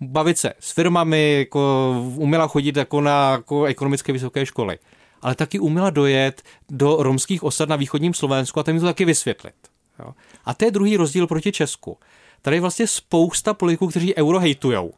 bavit 0.00 0.38
se 0.38 0.52
s 0.60 0.72
firmami, 0.72 1.36
jako 1.38 1.94
uměla 2.16 2.46
chodit 2.46 2.76
jako 2.76 3.00
na 3.00 3.30
jako 3.30 3.64
ekonomické 3.64 4.12
vysoké 4.12 4.46
školy 4.46 4.78
ale 5.22 5.34
taky 5.34 5.58
uměla 5.58 5.90
dojet 5.90 6.42
do 6.70 6.96
romských 7.00 7.42
osad 7.42 7.68
na 7.68 7.76
východním 7.76 8.14
Slovensku 8.14 8.60
a 8.60 8.62
tam 8.62 8.80
to 8.80 8.86
taky 8.86 9.04
vysvětlit. 9.04 9.54
Jo. 9.98 10.14
A 10.44 10.54
to 10.54 10.64
je 10.64 10.70
druhý 10.70 10.96
rozdíl 10.96 11.26
proti 11.26 11.52
Česku. 11.52 11.98
Tady 12.42 12.56
je 12.56 12.60
vlastně 12.60 12.86
spousta 12.86 13.54
politiků, 13.54 13.86
kteří 13.88 14.16
euro 14.16 14.38
hejtujou. 14.38 14.92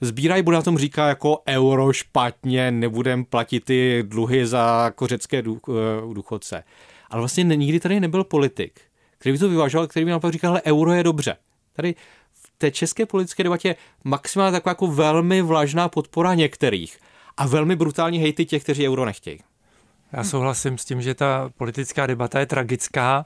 Zbírají, 0.00 0.42
bude 0.42 0.56
na 0.56 0.62
tom 0.62 0.78
říká 0.78 1.08
jako 1.08 1.42
euro 1.48 1.92
špatně, 1.92 2.70
nebudem 2.70 3.24
platit 3.24 3.64
ty 3.64 4.04
dluhy 4.06 4.46
za 4.46 4.82
jako 4.84 5.06
řecké 5.06 5.38
eh, 5.38 5.42
důchodce. 6.12 6.64
Ale 7.10 7.20
vlastně 7.20 7.44
nikdy 7.44 7.80
tady 7.80 8.00
nebyl 8.00 8.24
politik, 8.24 8.80
který 9.18 9.32
by 9.32 9.38
to 9.38 9.48
vyvážel, 9.48 9.86
který 9.86 10.04
by 10.04 10.10
naopak 10.10 10.32
říkal, 10.32 10.54
že 10.54 10.62
euro 10.62 10.92
je 10.92 11.02
dobře. 11.02 11.36
Tady 11.72 11.94
v 12.32 12.50
té 12.58 12.70
české 12.70 13.06
politické 13.06 13.42
debatě 13.42 13.76
maximálně 14.04 14.52
taková 14.52 14.70
jako 14.70 14.86
velmi 14.86 15.42
vlažná 15.42 15.88
podpora 15.88 16.34
některých 16.34 16.98
a 17.36 17.46
velmi 17.46 17.76
brutální 17.76 18.18
hejty 18.18 18.44
těch, 18.44 18.62
kteří 18.62 18.88
euro 18.88 19.04
nechtějí. 19.04 19.38
Já 20.12 20.24
souhlasím 20.24 20.78
s 20.78 20.84
tím, 20.84 21.02
že 21.02 21.14
ta 21.14 21.50
politická 21.56 22.06
debata 22.06 22.40
je 22.40 22.46
tragická, 22.46 23.24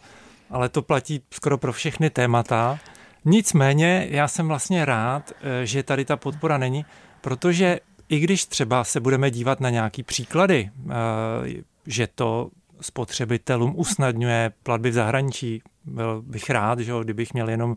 ale 0.50 0.68
to 0.68 0.82
platí 0.82 1.22
skoro 1.30 1.58
pro 1.58 1.72
všechny 1.72 2.10
témata. 2.10 2.78
Nicméně 3.24 4.06
já 4.10 4.28
jsem 4.28 4.48
vlastně 4.48 4.84
rád, 4.84 5.32
eh, 5.32 5.66
že 5.66 5.82
tady 5.82 6.04
ta 6.04 6.16
podpora 6.16 6.58
není, 6.58 6.84
protože 7.20 7.80
i 8.08 8.18
když 8.18 8.44
třeba 8.44 8.84
se 8.84 9.00
budeme 9.00 9.30
dívat 9.30 9.60
na 9.60 9.70
nějaký 9.70 10.02
příklady, 10.02 10.70
eh, 10.70 10.92
že 11.86 12.06
to 12.06 12.50
spotřebitelům 12.80 13.72
usnadňuje 13.76 14.52
platby 14.62 14.90
v 14.90 14.94
zahraničí, 14.94 15.62
byl 15.84 16.22
bych 16.22 16.50
rád, 16.50 16.78
že 16.78 16.92
kdybych 17.02 17.34
měl 17.34 17.50
jenom, 17.50 17.76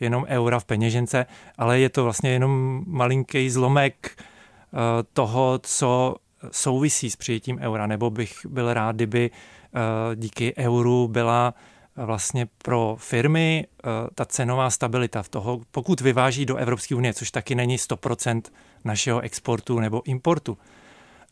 jenom 0.00 0.24
eura 0.28 0.60
v 0.60 0.64
peněžence, 0.64 1.26
ale 1.58 1.80
je 1.80 1.88
to 1.88 2.04
vlastně 2.04 2.30
jenom 2.30 2.84
malinký 2.86 3.50
zlomek 3.50 4.22
toho, 5.12 5.60
co 5.62 6.16
souvisí 6.50 7.10
s 7.10 7.16
přijetím 7.16 7.58
eura, 7.58 7.86
nebo 7.86 8.10
bych 8.10 8.46
byl 8.48 8.74
rád, 8.74 8.96
kdyby 8.96 9.30
díky 10.14 10.54
euru 10.56 11.08
byla 11.08 11.54
vlastně 11.96 12.48
pro 12.58 12.96
firmy 12.98 13.66
eh, 13.66 13.88
ta 14.14 14.24
cenová 14.24 14.70
stabilita 14.70 15.22
v 15.22 15.28
toho, 15.28 15.60
pokud 15.70 16.00
vyváží 16.00 16.46
do 16.46 16.56
Evropské 16.56 16.94
unie, 16.94 17.14
což 17.14 17.30
taky 17.30 17.54
není 17.54 17.76
100% 17.76 18.42
našeho 18.84 19.20
exportu 19.20 19.80
nebo 19.80 20.02
importu. 20.02 20.58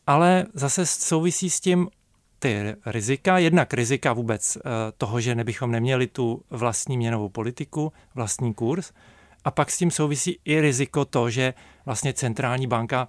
Ale 0.07 0.45
zase 0.53 0.85
souvisí 0.85 1.49
s 1.49 1.59
tím 1.59 1.89
ty 2.39 2.75
rizika, 2.85 3.37
jednak 3.37 3.73
rizika 3.73 4.13
vůbec 4.13 4.57
eh, 4.57 4.61
toho, 4.97 5.21
že 5.21 5.35
nebychom 5.35 5.71
neměli 5.71 6.07
tu 6.07 6.41
vlastní 6.49 6.97
měnovou 6.97 7.29
politiku, 7.29 7.93
vlastní 8.15 8.53
kurz, 8.53 8.91
a 9.43 9.51
pak 9.51 9.71
s 9.71 9.77
tím 9.77 9.91
souvisí 9.91 10.39
i 10.45 10.61
riziko 10.61 11.05
to, 11.05 11.29
že 11.29 11.53
vlastně 11.85 12.13
centrální 12.13 12.67
banka 12.67 13.07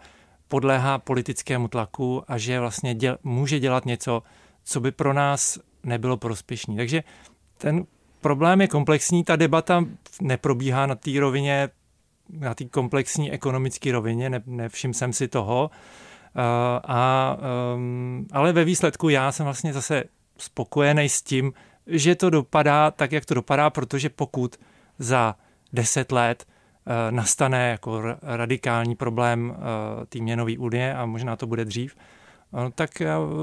podléhá 0.52 0.98
politickému 0.98 1.68
tlaku 1.68 2.24
a 2.28 2.38
že 2.38 2.60
vlastně 2.60 2.94
děl, 2.94 3.18
může 3.22 3.60
dělat 3.60 3.86
něco, 3.86 4.22
co 4.64 4.80
by 4.80 4.92
pro 4.92 5.12
nás 5.12 5.58
nebylo 5.84 6.16
prospěšný. 6.16 6.76
Takže 6.76 7.02
ten 7.58 7.84
problém 8.20 8.60
je 8.60 8.68
komplexní, 8.68 9.24
ta 9.24 9.36
debata 9.36 9.84
neprobíhá 10.20 10.86
na 10.86 10.94
té 10.94 11.20
rovině, 11.20 11.68
na 12.28 12.54
té 12.54 12.64
komplexní 12.64 13.32
ekonomické 13.32 13.92
rovině, 13.92 14.30
ne, 14.30 14.42
nevšiml 14.46 14.94
jsem 14.94 15.12
si 15.12 15.28
toho. 15.28 15.70
Uh, 15.70 16.42
a, 16.84 17.36
um, 17.74 18.26
ale 18.32 18.52
ve 18.52 18.64
výsledku 18.64 19.08
já 19.08 19.32
jsem 19.32 19.44
vlastně 19.44 19.72
zase 19.72 20.04
spokojený 20.38 21.08
s 21.08 21.22
tím, 21.22 21.52
že 21.86 22.14
to 22.14 22.30
dopadá 22.30 22.90
tak, 22.90 23.12
jak 23.12 23.24
to 23.24 23.34
dopadá, 23.34 23.70
protože 23.70 24.08
pokud 24.08 24.56
za 24.98 25.34
deset 25.72 26.12
let 26.12 26.44
nastane 27.10 27.70
jako 27.70 28.02
radikální 28.22 28.94
problém 28.94 29.50
uh, 29.50 29.56
té 30.08 30.18
měnové 30.18 30.58
unie 30.58 30.94
a 30.94 31.06
možná 31.06 31.36
to 31.36 31.46
bude 31.46 31.64
dřív, 31.64 31.96
tak 32.74 33.02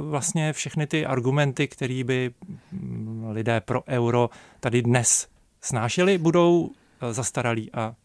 vlastně 0.10 0.54
všechny 0.54 0.88
ty 0.88 1.06
argumenty, 1.06 1.68
které 1.68 2.04
by 2.04 2.32
mm, 2.72 3.26
lidé 3.30 3.62
pro 3.62 3.84
euro 3.88 4.30
tady 4.60 4.82
dnes 4.82 5.28
snášeli, 5.62 6.18
budou 6.18 6.72
zastaralí 7.12 7.70
a 7.74 7.96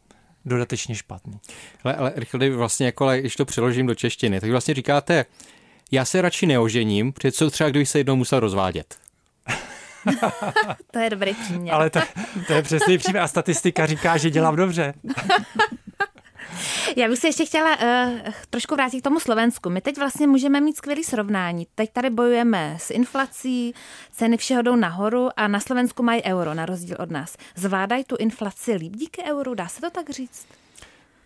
dodatečně 0.44 0.94
špatný. 0.94 1.40
Ale, 1.85 1.94
ale 1.94 2.12
rychle 2.16 2.51
vlastně, 2.51 2.87
jako, 2.87 3.11
když 3.20 3.37
to 3.37 3.44
přeložím 3.44 3.87
do 3.87 3.94
češtiny, 3.94 4.40
tak 4.40 4.51
vlastně 4.51 4.75
říkáte, 4.75 5.25
já 5.90 6.05
se 6.05 6.23
radši 6.23 6.47
neožením, 6.47 7.12
protože 7.12 7.33
co 7.33 7.51
třeba, 7.51 7.70
kdybych 7.70 7.88
se 7.88 7.99
jednou 7.99 8.16
musel 8.16 8.40
rozvádět. 8.40 8.99
to 10.90 10.99
je 10.99 11.11
dobrý 11.11 11.35
příměr. 11.35 11.75
Ale 11.75 11.90
to, 11.90 12.01
to 12.47 12.53
je 12.53 12.62
přesný 12.62 12.99
příměr 12.99 13.23
a 13.23 13.29
statistika 13.29 13.87
říká, 13.87 14.17
že 14.17 14.31
dělám 14.31 14.57
dobře. 14.57 14.95
Já 16.97 17.09
bych 17.09 17.19
se 17.19 17.29
ještě 17.29 17.45
chtěla 17.45 17.77
uh, 17.77 18.19
trošku 18.51 18.75
vrátit 18.75 19.01
k 19.01 19.05
tomu 19.05 19.21
Slovensku. 19.21 19.71
My 19.71 19.81
teď 19.81 19.99
vlastně 19.99 20.27
můžeme 20.27 20.61
mít 20.61 20.77
skvělý 20.77 21.05
srovnání. 21.05 21.67
Teď 21.75 21.93
tady 21.93 22.11
bojujeme 22.11 22.77
s 22.81 22.90
inflací, 22.90 23.75
ceny 24.12 24.37
všeho 24.37 24.62
jdou 24.62 24.77
nahoru 24.77 25.29
a 25.37 25.49
na 25.49 25.61
Slovensku 25.61 26.03
mají 26.03 26.23
euro, 26.23 26.55
na 26.55 26.67
rozdíl 26.67 26.97
od 27.01 27.11
nás. 27.11 27.37
Zvládají 27.55 28.05
tu 28.05 28.17
inflaci 28.17 28.73
líp 28.75 28.93
díky 28.97 29.23
euru, 29.23 29.55
dá 29.55 29.69
se 29.69 29.81
to 29.81 29.90
tak 29.90 30.11
říct? 30.11 30.47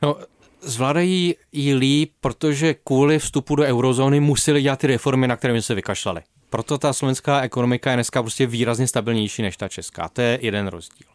No, 0.03 0.17
zvládají 0.61 1.35
ji 1.53 1.75
líp, 1.75 2.13
protože 2.21 2.75
kvůli 2.75 3.19
vstupu 3.19 3.57
do 3.57 3.63
eurozóny 3.63 4.21
museli 4.21 4.63
dělat 4.63 4.79
ty 4.79 4.87
reformy, 4.87 5.29
na 5.29 5.37
které 5.37 5.63
se 5.63 5.75
vykašlali. 5.75 6.23
Proto 6.51 6.79
ta 6.79 6.93
slovenská 6.93 7.41
ekonomika 7.41 7.91
je 7.91 7.97
dneska 7.97 8.23
prostě 8.23 8.47
výrazně 8.47 8.87
stabilnější 8.87 9.43
než 9.43 9.57
ta 9.57 9.69
česká. 9.69 10.09
To 10.09 10.21
je 10.21 10.39
jeden 10.43 10.67
rozdíl. 10.67 11.07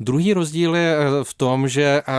Druhý 0.00 0.34
rozdíl 0.34 0.76
je 0.76 0.96
eh, 0.96 1.24
v 1.24 1.34
tom, 1.34 1.68
že 1.68 2.02
uh, 2.08 2.14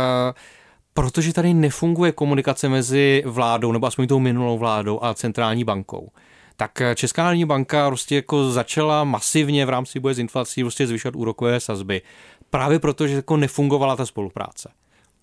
protože 0.93 1.33
tady 1.33 1.53
nefunguje 1.53 2.11
komunikace 2.11 2.69
mezi 2.69 3.23
vládou, 3.25 3.71
nebo 3.71 3.87
aspoň 3.87 4.07
tou 4.07 4.19
minulou 4.19 4.57
vládou 4.57 5.03
a 5.03 5.13
centrální 5.13 5.63
bankou. 5.63 6.11
Tak 6.57 6.81
Česká 6.95 7.23
národní 7.23 7.45
banka 7.45 7.87
prostě 7.87 8.15
jako 8.15 8.51
začala 8.51 9.03
masivně 9.03 9.65
v 9.65 9.69
rámci 9.69 9.99
boje 9.99 10.15
s 10.15 10.19
inflací 10.19 10.63
prostě 10.63 10.87
zvyšovat 10.87 11.15
úrokové 11.15 11.59
sazby. 11.59 12.01
Právě 12.49 12.79
protože 12.79 13.15
jako 13.15 13.37
nefungovala 13.37 13.95
ta 13.95 14.05
spolupráce. 14.05 14.69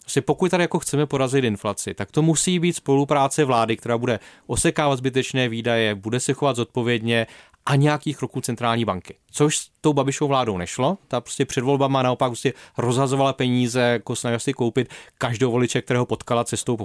Prostě 0.02 0.22
pokud 0.22 0.50
tady 0.50 0.64
jako 0.64 0.78
chceme 0.78 1.06
porazit 1.06 1.44
inflaci, 1.44 1.94
tak 1.94 2.10
to 2.10 2.22
musí 2.22 2.58
být 2.58 2.76
spolupráce 2.76 3.44
vlády, 3.44 3.76
která 3.76 3.98
bude 3.98 4.20
osekávat 4.46 4.96
zbytečné 4.96 5.48
výdaje, 5.48 5.94
bude 5.94 6.20
se 6.20 6.32
chovat 6.32 6.56
zodpovědně 6.56 7.26
a 7.66 7.76
nějakých 7.76 8.16
kroků 8.16 8.40
centrální 8.40 8.84
banky. 8.84 9.14
Což 9.30 9.58
s 9.58 9.70
tou 9.80 9.92
Babišou 9.92 10.28
vládou 10.28 10.58
nešlo. 10.58 10.98
Ta 11.08 11.20
prostě 11.20 11.46
před 11.46 11.64
volbama 11.64 12.02
naopak 12.02 12.30
prostě 12.30 12.52
rozhazovala 12.78 13.32
peníze, 13.32 13.80
jako 13.80 14.16
snažila 14.16 14.38
si 14.38 14.52
koupit 14.52 14.88
každou 15.18 15.50
voliče, 15.50 15.82
kterého 15.82 16.06
potkala 16.06 16.44
cestou 16.44 16.78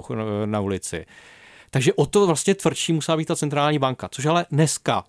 na 0.44 0.60
ulici. 0.60 1.06
Takže 1.70 1.92
o 1.92 2.06
to 2.06 2.26
vlastně 2.26 2.54
tvrdší 2.54 2.92
musela 2.92 3.16
být 3.16 3.28
ta 3.28 3.36
centrální 3.36 3.78
banka, 3.78 4.08
což 4.08 4.26
ale 4.26 4.46
dneska 4.50 5.04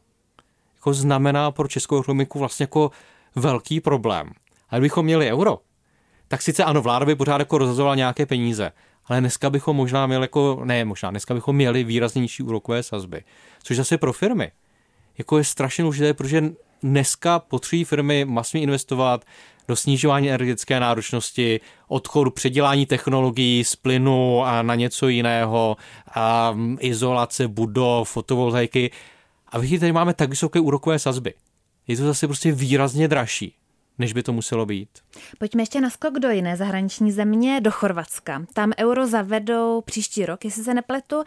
jako 0.75 0.93
znamená 0.93 1.51
pro 1.51 1.67
českou 1.67 1.99
ekonomiku 1.99 2.39
vlastně 2.39 2.63
jako 2.63 2.91
velký 3.35 3.81
problém. 3.81 4.29
A 4.69 4.75
kdybychom 4.75 5.05
měli 5.05 5.31
euro, 5.31 5.57
tak 6.29 6.41
sice 6.41 6.63
ano, 6.63 6.81
vláda 6.81 7.05
by 7.05 7.15
pořád 7.15 7.39
jako 7.39 7.57
rozhazovala 7.57 7.95
nějaké 7.95 8.25
peníze, 8.25 8.71
ale 9.05 9.19
dneska 9.19 9.49
bychom 9.49 9.75
možná 9.75 10.07
měli 10.07 10.23
jako, 10.23 10.61
ne 10.63 10.85
možná, 10.85 11.09
dneska 11.09 11.33
bychom 11.33 11.55
měli 11.55 11.83
výraznější 11.83 12.43
úrokové 12.43 12.83
sazby, 12.83 13.23
což 13.63 13.77
zase 13.77 13.97
pro 13.97 14.13
firmy 14.13 14.51
jako 15.17 15.37
je 15.37 15.43
strašně 15.43 15.81
důležité, 15.81 16.13
protože 16.13 16.43
dneska 16.83 17.39
potřebují 17.39 17.83
firmy 17.83 18.25
masivně 18.25 18.63
investovat 18.63 19.25
do 19.67 19.75
snižování 19.75 20.29
energetické 20.29 20.79
náročnosti, 20.79 21.59
odchodu, 21.87 22.31
předělání 22.31 22.85
technologií 22.85 23.63
z 23.63 23.75
plynu 23.75 24.43
a 24.45 24.61
na 24.61 24.75
něco 24.75 25.07
jiného, 25.07 25.77
a 26.15 26.57
izolace 26.79 27.47
budov, 27.47 28.09
fotovoltaiky. 28.09 28.91
A 29.47 29.59
vy 29.59 29.79
tady 29.79 29.91
máme 29.91 30.13
tak 30.13 30.29
vysoké 30.29 30.59
úrokové 30.59 30.99
sazby. 30.99 31.33
Je 31.87 31.97
to 31.97 32.03
zase 32.03 32.27
prostě 32.27 32.51
výrazně 32.51 33.07
dražší 33.07 33.58
než 33.99 34.13
by 34.13 34.23
to 34.23 34.33
muselo 34.33 34.65
být. 34.65 34.89
Pojďme 35.37 35.61
ještě 35.61 35.81
na 35.81 35.89
skok 35.89 36.19
do 36.19 36.29
jiné 36.29 36.57
zahraniční 36.57 37.11
země, 37.11 37.61
do 37.61 37.71
Chorvatska. 37.71 38.45
Tam 38.53 38.71
euro 38.79 39.07
zavedou 39.07 39.81
příští 39.81 40.25
rok, 40.25 40.45
jestli 40.45 40.63
se 40.63 40.73
nepletu. 40.73 41.23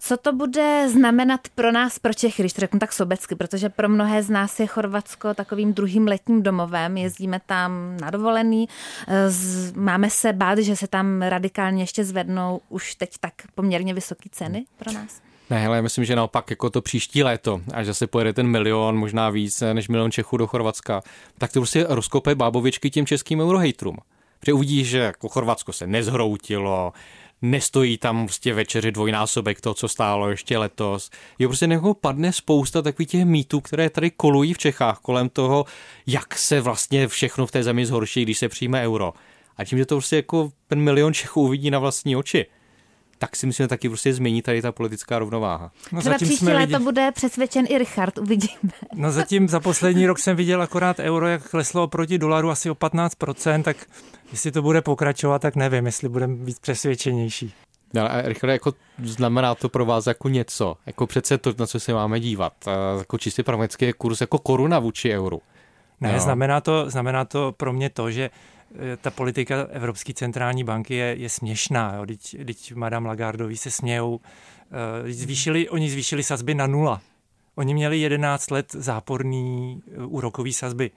Co 0.00 0.16
to 0.16 0.32
bude 0.32 0.88
znamenat 0.88 1.40
pro 1.54 1.72
nás, 1.72 1.98
pro 1.98 2.14
Čechy, 2.14 2.42
když 2.42 2.52
to 2.52 2.60
řeknu 2.60 2.80
tak 2.80 2.92
sobecky, 2.92 3.34
protože 3.34 3.68
pro 3.68 3.88
mnohé 3.88 4.22
z 4.22 4.30
nás 4.30 4.60
je 4.60 4.66
Chorvatsko 4.66 5.34
takovým 5.34 5.72
druhým 5.72 6.08
letním 6.08 6.42
domovem, 6.42 6.96
jezdíme 6.96 7.40
tam 7.46 7.96
na 8.00 8.10
dovolený, 8.10 8.68
máme 9.74 10.10
se 10.10 10.32
bát, 10.32 10.58
že 10.58 10.76
se 10.76 10.86
tam 10.86 11.22
radikálně 11.22 11.82
ještě 11.82 12.04
zvednou 12.04 12.60
už 12.68 12.94
teď 12.94 13.18
tak 13.20 13.32
poměrně 13.54 13.94
vysoké 13.94 14.28
ceny 14.32 14.66
pro 14.78 14.92
nás? 14.92 15.20
Ne, 15.50 15.66
ale 15.66 15.82
myslím, 15.82 16.04
že 16.04 16.16
naopak 16.16 16.50
jako 16.50 16.70
to 16.70 16.82
příští 16.82 17.22
léto, 17.22 17.60
až 17.74 17.86
zase 17.86 18.06
pojede 18.06 18.32
ten 18.32 18.46
milion, 18.46 18.96
možná 18.96 19.30
víc 19.30 19.62
než 19.72 19.88
milion 19.88 20.10
Čechů 20.10 20.36
do 20.36 20.46
Chorvatska, 20.46 21.02
tak 21.38 21.52
to 21.52 21.60
prostě 21.60 21.86
rozkope 21.88 22.34
bábovičky 22.34 22.90
těm 22.90 23.06
českým 23.06 23.40
eurohejtrům. 23.40 23.96
Protože 24.40 24.52
uvidí, 24.52 24.84
že 24.84 24.98
jako 24.98 25.28
Chorvatsko 25.28 25.72
se 25.72 25.86
nezhroutilo, 25.86 26.92
nestojí 27.42 27.98
tam 27.98 28.26
prostě 28.26 28.54
večeři 28.54 28.92
dvojnásobek 28.92 29.60
to, 29.60 29.74
co 29.74 29.88
stálo 29.88 30.30
ještě 30.30 30.58
letos. 30.58 31.10
Jo, 31.38 31.48
prostě 31.48 31.66
jako 31.66 31.94
padne 31.94 32.32
spousta 32.32 32.82
takových 32.82 33.08
těch 33.08 33.24
mýtů, 33.24 33.60
které 33.60 33.90
tady 33.90 34.10
kolují 34.10 34.54
v 34.54 34.58
Čechách 34.58 34.98
kolem 34.98 35.28
toho, 35.28 35.64
jak 36.06 36.38
se 36.38 36.60
vlastně 36.60 37.08
všechno 37.08 37.46
v 37.46 37.50
té 37.50 37.62
zemi 37.62 37.86
zhorší, 37.86 38.22
když 38.22 38.38
se 38.38 38.48
přijme 38.48 38.84
euro. 38.84 39.12
A 39.56 39.64
tím, 39.64 39.78
že 39.78 39.86
to 39.86 39.94
prostě 39.94 40.16
jako 40.16 40.50
ten 40.66 40.80
milion 40.80 41.14
Čechů 41.14 41.40
uvidí 41.40 41.70
na 41.70 41.78
vlastní 41.78 42.16
oči, 42.16 42.46
tak 43.18 43.36
si 43.36 43.46
myslím, 43.46 43.64
že 43.64 43.68
taky 43.68 43.88
prostě 43.88 44.14
změní 44.14 44.42
tady 44.42 44.62
ta 44.62 44.72
politická 44.72 45.18
rovnováha. 45.18 45.70
No 45.92 46.00
Třeba 46.00 46.16
příští 46.16 46.46
léto 46.46 46.60
viděli... 46.60 46.84
bude 46.84 47.12
přesvědčen 47.12 47.66
i 47.68 47.78
Richard, 47.78 48.18
uvidíme. 48.18 48.72
No 48.94 49.12
zatím 49.12 49.48
za 49.48 49.60
poslední 49.60 50.06
rok 50.06 50.18
jsem 50.18 50.36
viděl 50.36 50.62
akorát 50.62 50.98
euro, 50.98 51.28
jak 51.28 51.50
kleslo 51.50 51.88
proti 51.88 52.18
dolaru 52.18 52.50
asi 52.50 52.70
o 52.70 52.74
15%, 52.74 53.62
tak 53.62 53.76
jestli 54.32 54.50
to 54.52 54.62
bude 54.62 54.82
pokračovat, 54.82 55.42
tak 55.42 55.56
nevím, 55.56 55.86
jestli 55.86 56.08
budeme 56.08 56.34
víc 56.44 56.58
přesvědčenější. 56.58 57.52
No, 57.94 58.12
a 58.12 58.22
rychle, 58.22 58.52
jako 58.52 58.72
znamená 59.02 59.54
to 59.54 59.68
pro 59.68 59.84
vás 59.84 60.06
jako 60.06 60.28
něco, 60.28 60.76
jako 60.86 61.06
přece 61.06 61.38
to, 61.38 61.52
na 61.58 61.66
co 61.66 61.80
se 61.80 61.92
máme 61.92 62.20
dívat, 62.20 62.52
jako 62.98 63.18
čistě 63.18 63.42
pragmatický 63.42 63.84
je 63.84 63.92
kurz 63.92 64.20
jako 64.20 64.38
koruna 64.38 64.78
vůči 64.78 65.12
euru. 65.12 65.40
Ne, 66.00 66.20
znamená 66.20 66.60
to, 66.60 66.90
znamená 66.90 67.24
to 67.24 67.52
pro 67.52 67.72
mě 67.72 67.90
to, 67.90 68.10
že 68.10 68.30
ta 69.00 69.10
politika 69.10 69.66
Evropské 69.70 70.14
centrální 70.14 70.64
banky 70.64 70.94
je, 70.94 71.16
je 71.18 71.28
směšná. 71.28 71.94
Jo. 71.94 72.06
Teď, 72.06 72.36
teď 72.46 72.74
Madame 72.74 73.08
Lagardový 73.08 73.56
se 73.56 73.70
smějou. 73.70 74.20
Eh, 75.06 75.12
zvýšili, 75.12 75.68
oni 75.68 75.90
zvýšili 75.90 76.22
sazby 76.22 76.54
na 76.54 76.66
nula. 76.66 77.00
Oni 77.54 77.74
měli 77.74 78.00
11 78.00 78.50
let 78.50 78.66
záporný 78.72 79.82
eh, 79.86 80.04
úrokový 80.04 80.52
sazby. 80.52 80.90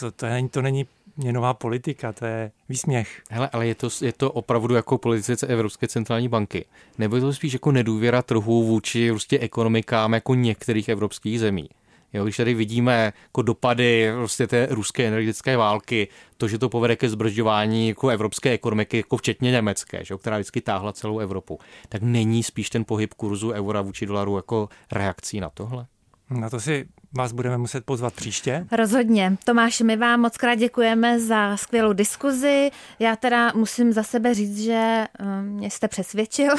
To, 0.00 0.10
to, 0.10 0.26
není, 0.26 0.48
to 0.48 0.62
není 0.62 0.86
měnová 1.16 1.54
politika, 1.54 2.12
to 2.12 2.26
je 2.26 2.50
výsměch. 2.68 3.22
Hele, 3.30 3.48
ale 3.52 3.66
je 3.66 3.74
to, 3.74 3.88
je 4.00 4.12
to 4.12 4.32
opravdu 4.32 4.74
jako 4.74 4.98
politice 4.98 5.46
Evropské 5.46 5.88
centrální 5.88 6.28
banky? 6.28 6.64
Nebo 6.98 7.16
je 7.16 7.22
to 7.22 7.32
spíš 7.32 7.52
jako 7.52 7.72
nedůvěra 7.72 8.22
trhu 8.22 8.64
vůči 8.64 9.10
prostě 9.10 9.38
ekonomikám 9.38 10.12
jako 10.12 10.34
některých 10.34 10.88
evropských 10.88 11.40
zemí? 11.40 11.68
Jo, 12.14 12.24
když 12.24 12.36
tady 12.36 12.54
vidíme 12.54 13.12
jako 13.22 13.42
dopady 13.42 14.12
vlastně 14.16 14.46
té 14.46 14.66
ruské 14.70 15.06
energetické 15.06 15.56
války, 15.56 16.08
to, 16.36 16.48
že 16.48 16.58
to 16.58 16.68
povede 16.68 16.96
ke 16.96 17.08
zbržďování 17.08 17.88
jako 17.88 18.08
evropské 18.08 18.50
ekonomiky, 18.50 18.96
jako 18.96 19.16
včetně 19.16 19.50
německé, 19.50 20.04
že, 20.04 20.16
která 20.16 20.36
vždycky 20.36 20.60
táhla 20.60 20.92
celou 20.92 21.18
Evropu, 21.18 21.58
tak 21.88 22.02
není 22.02 22.42
spíš 22.42 22.70
ten 22.70 22.84
pohyb 22.84 23.14
kurzu 23.14 23.50
eura 23.50 23.82
vůči 23.82 24.06
dolaru 24.06 24.36
jako 24.36 24.68
reakcí 24.92 25.40
na 25.40 25.50
tohle? 25.50 25.86
Na 26.30 26.50
to 26.50 26.60
si 26.60 26.86
vás 27.16 27.32
budeme 27.32 27.58
muset 27.58 27.84
pozvat 27.84 28.14
příště. 28.14 28.66
Rozhodně. 28.72 29.36
Tomáš, 29.44 29.80
my 29.80 29.96
vám 29.96 30.20
moc 30.20 30.36
krát 30.36 30.54
děkujeme 30.54 31.20
za 31.20 31.56
skvělou 31.56 31.92
diskuzi. 31.92 32.70
Já 32.98 33.16
teda 33.16 33.52
musím 33.54 33.92
za 33.92 34.02
sebe 34.02 34.34
říct, 34.34 34.60
že 34.60 35.04
um, 35.20 35.44
mě 35.44 35.70
jste 35.70 35.88
přesvědčil, 35.88 36.54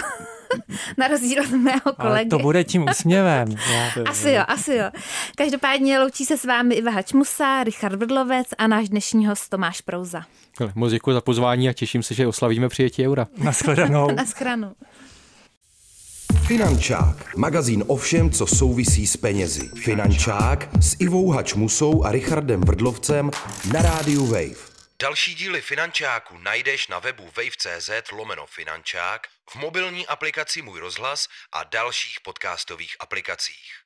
na 0.98 1.08
rozdíl 1.08 1.44
od 1.44 1.52
mého 1.52 1.82
kolegy. 1.82 2.00
Ale 2.08 2.26
to 2.26 2.40
bude 2.40 2.64
tím 2.64 2.86
úsměvem. 2.92 3.48
asi 4.10 4.32
jo, 4.32 4.44
asi 4.48 4.74
jo. 4.74 4.86
Každopádně 5.38 6.00
loučí 6.00 6.26
se 6.26 6.38
s 6.38 6.46
vámi 6.46 6.76
Iva 6.76 6.92
Hačmusa, 6.92 7.64
Richard 7.64 7.96
Vrdlovec 7.96 8.48
a 8.58 8.68
náš 8.68 8.90
dnešní 8.90 9.28
host 9.28 9.50
Tomáš 9.50 9.82
Prouza. 9.82 10.22
Moc 10.76 10.92
děkuji 10.92 11.14
za 11.14 11.22
pozvání 11.22 11.70
a 11.70 11.74
těším 11.74 12.04
se, 12.04 12.14
že 12.14 12.28
oslavíme 12.28 12.70
přijetí 12.70 13.08
eura. 13.08 13.28
Naschledanou. 13.38 14.12
Naschledanou. 14.16 14.74
Finančák, 16.48 17.36
magazín 17.36 17.84
o 17.88 17.96
všem, 17.98 18.32
co 18.32 18.48
souvisí 18.48 19.08
s 19.08 19.18
penězi. 19.18 19.70
Finančák 19.84 20.70
s 20.82 20.96
Ivou 21.00 21.30
Hačmusou 21.32 22.04
a 22.04 22.12
Richardem 22.12 22.62
Vrdlovcem 22.62 23.32
na 23.74 23.82
rádiu 23.82 24.26
Wave. 24.26 24.76
Další 25.02 25.36
díly 25.36 25.62
Finančáku 25.62 26.38
najdeš 26.38 26.88
na 26.88 27.00
webu 27.00 27.24
wave.cz 27.24 27.90
lomeno 28.12 28.46
Finančák, 28.46 29.28
v 29.50 29.56
mobilní 29.56 30.08
aplikaci 30.08 30.62
Můj 30.62 30.80
rozhlas 30.80 31.28
a 31.54 31.64
dalších 31.64 32.20
podcastových 32.24 32.96
aplikacích. 33.00 33.85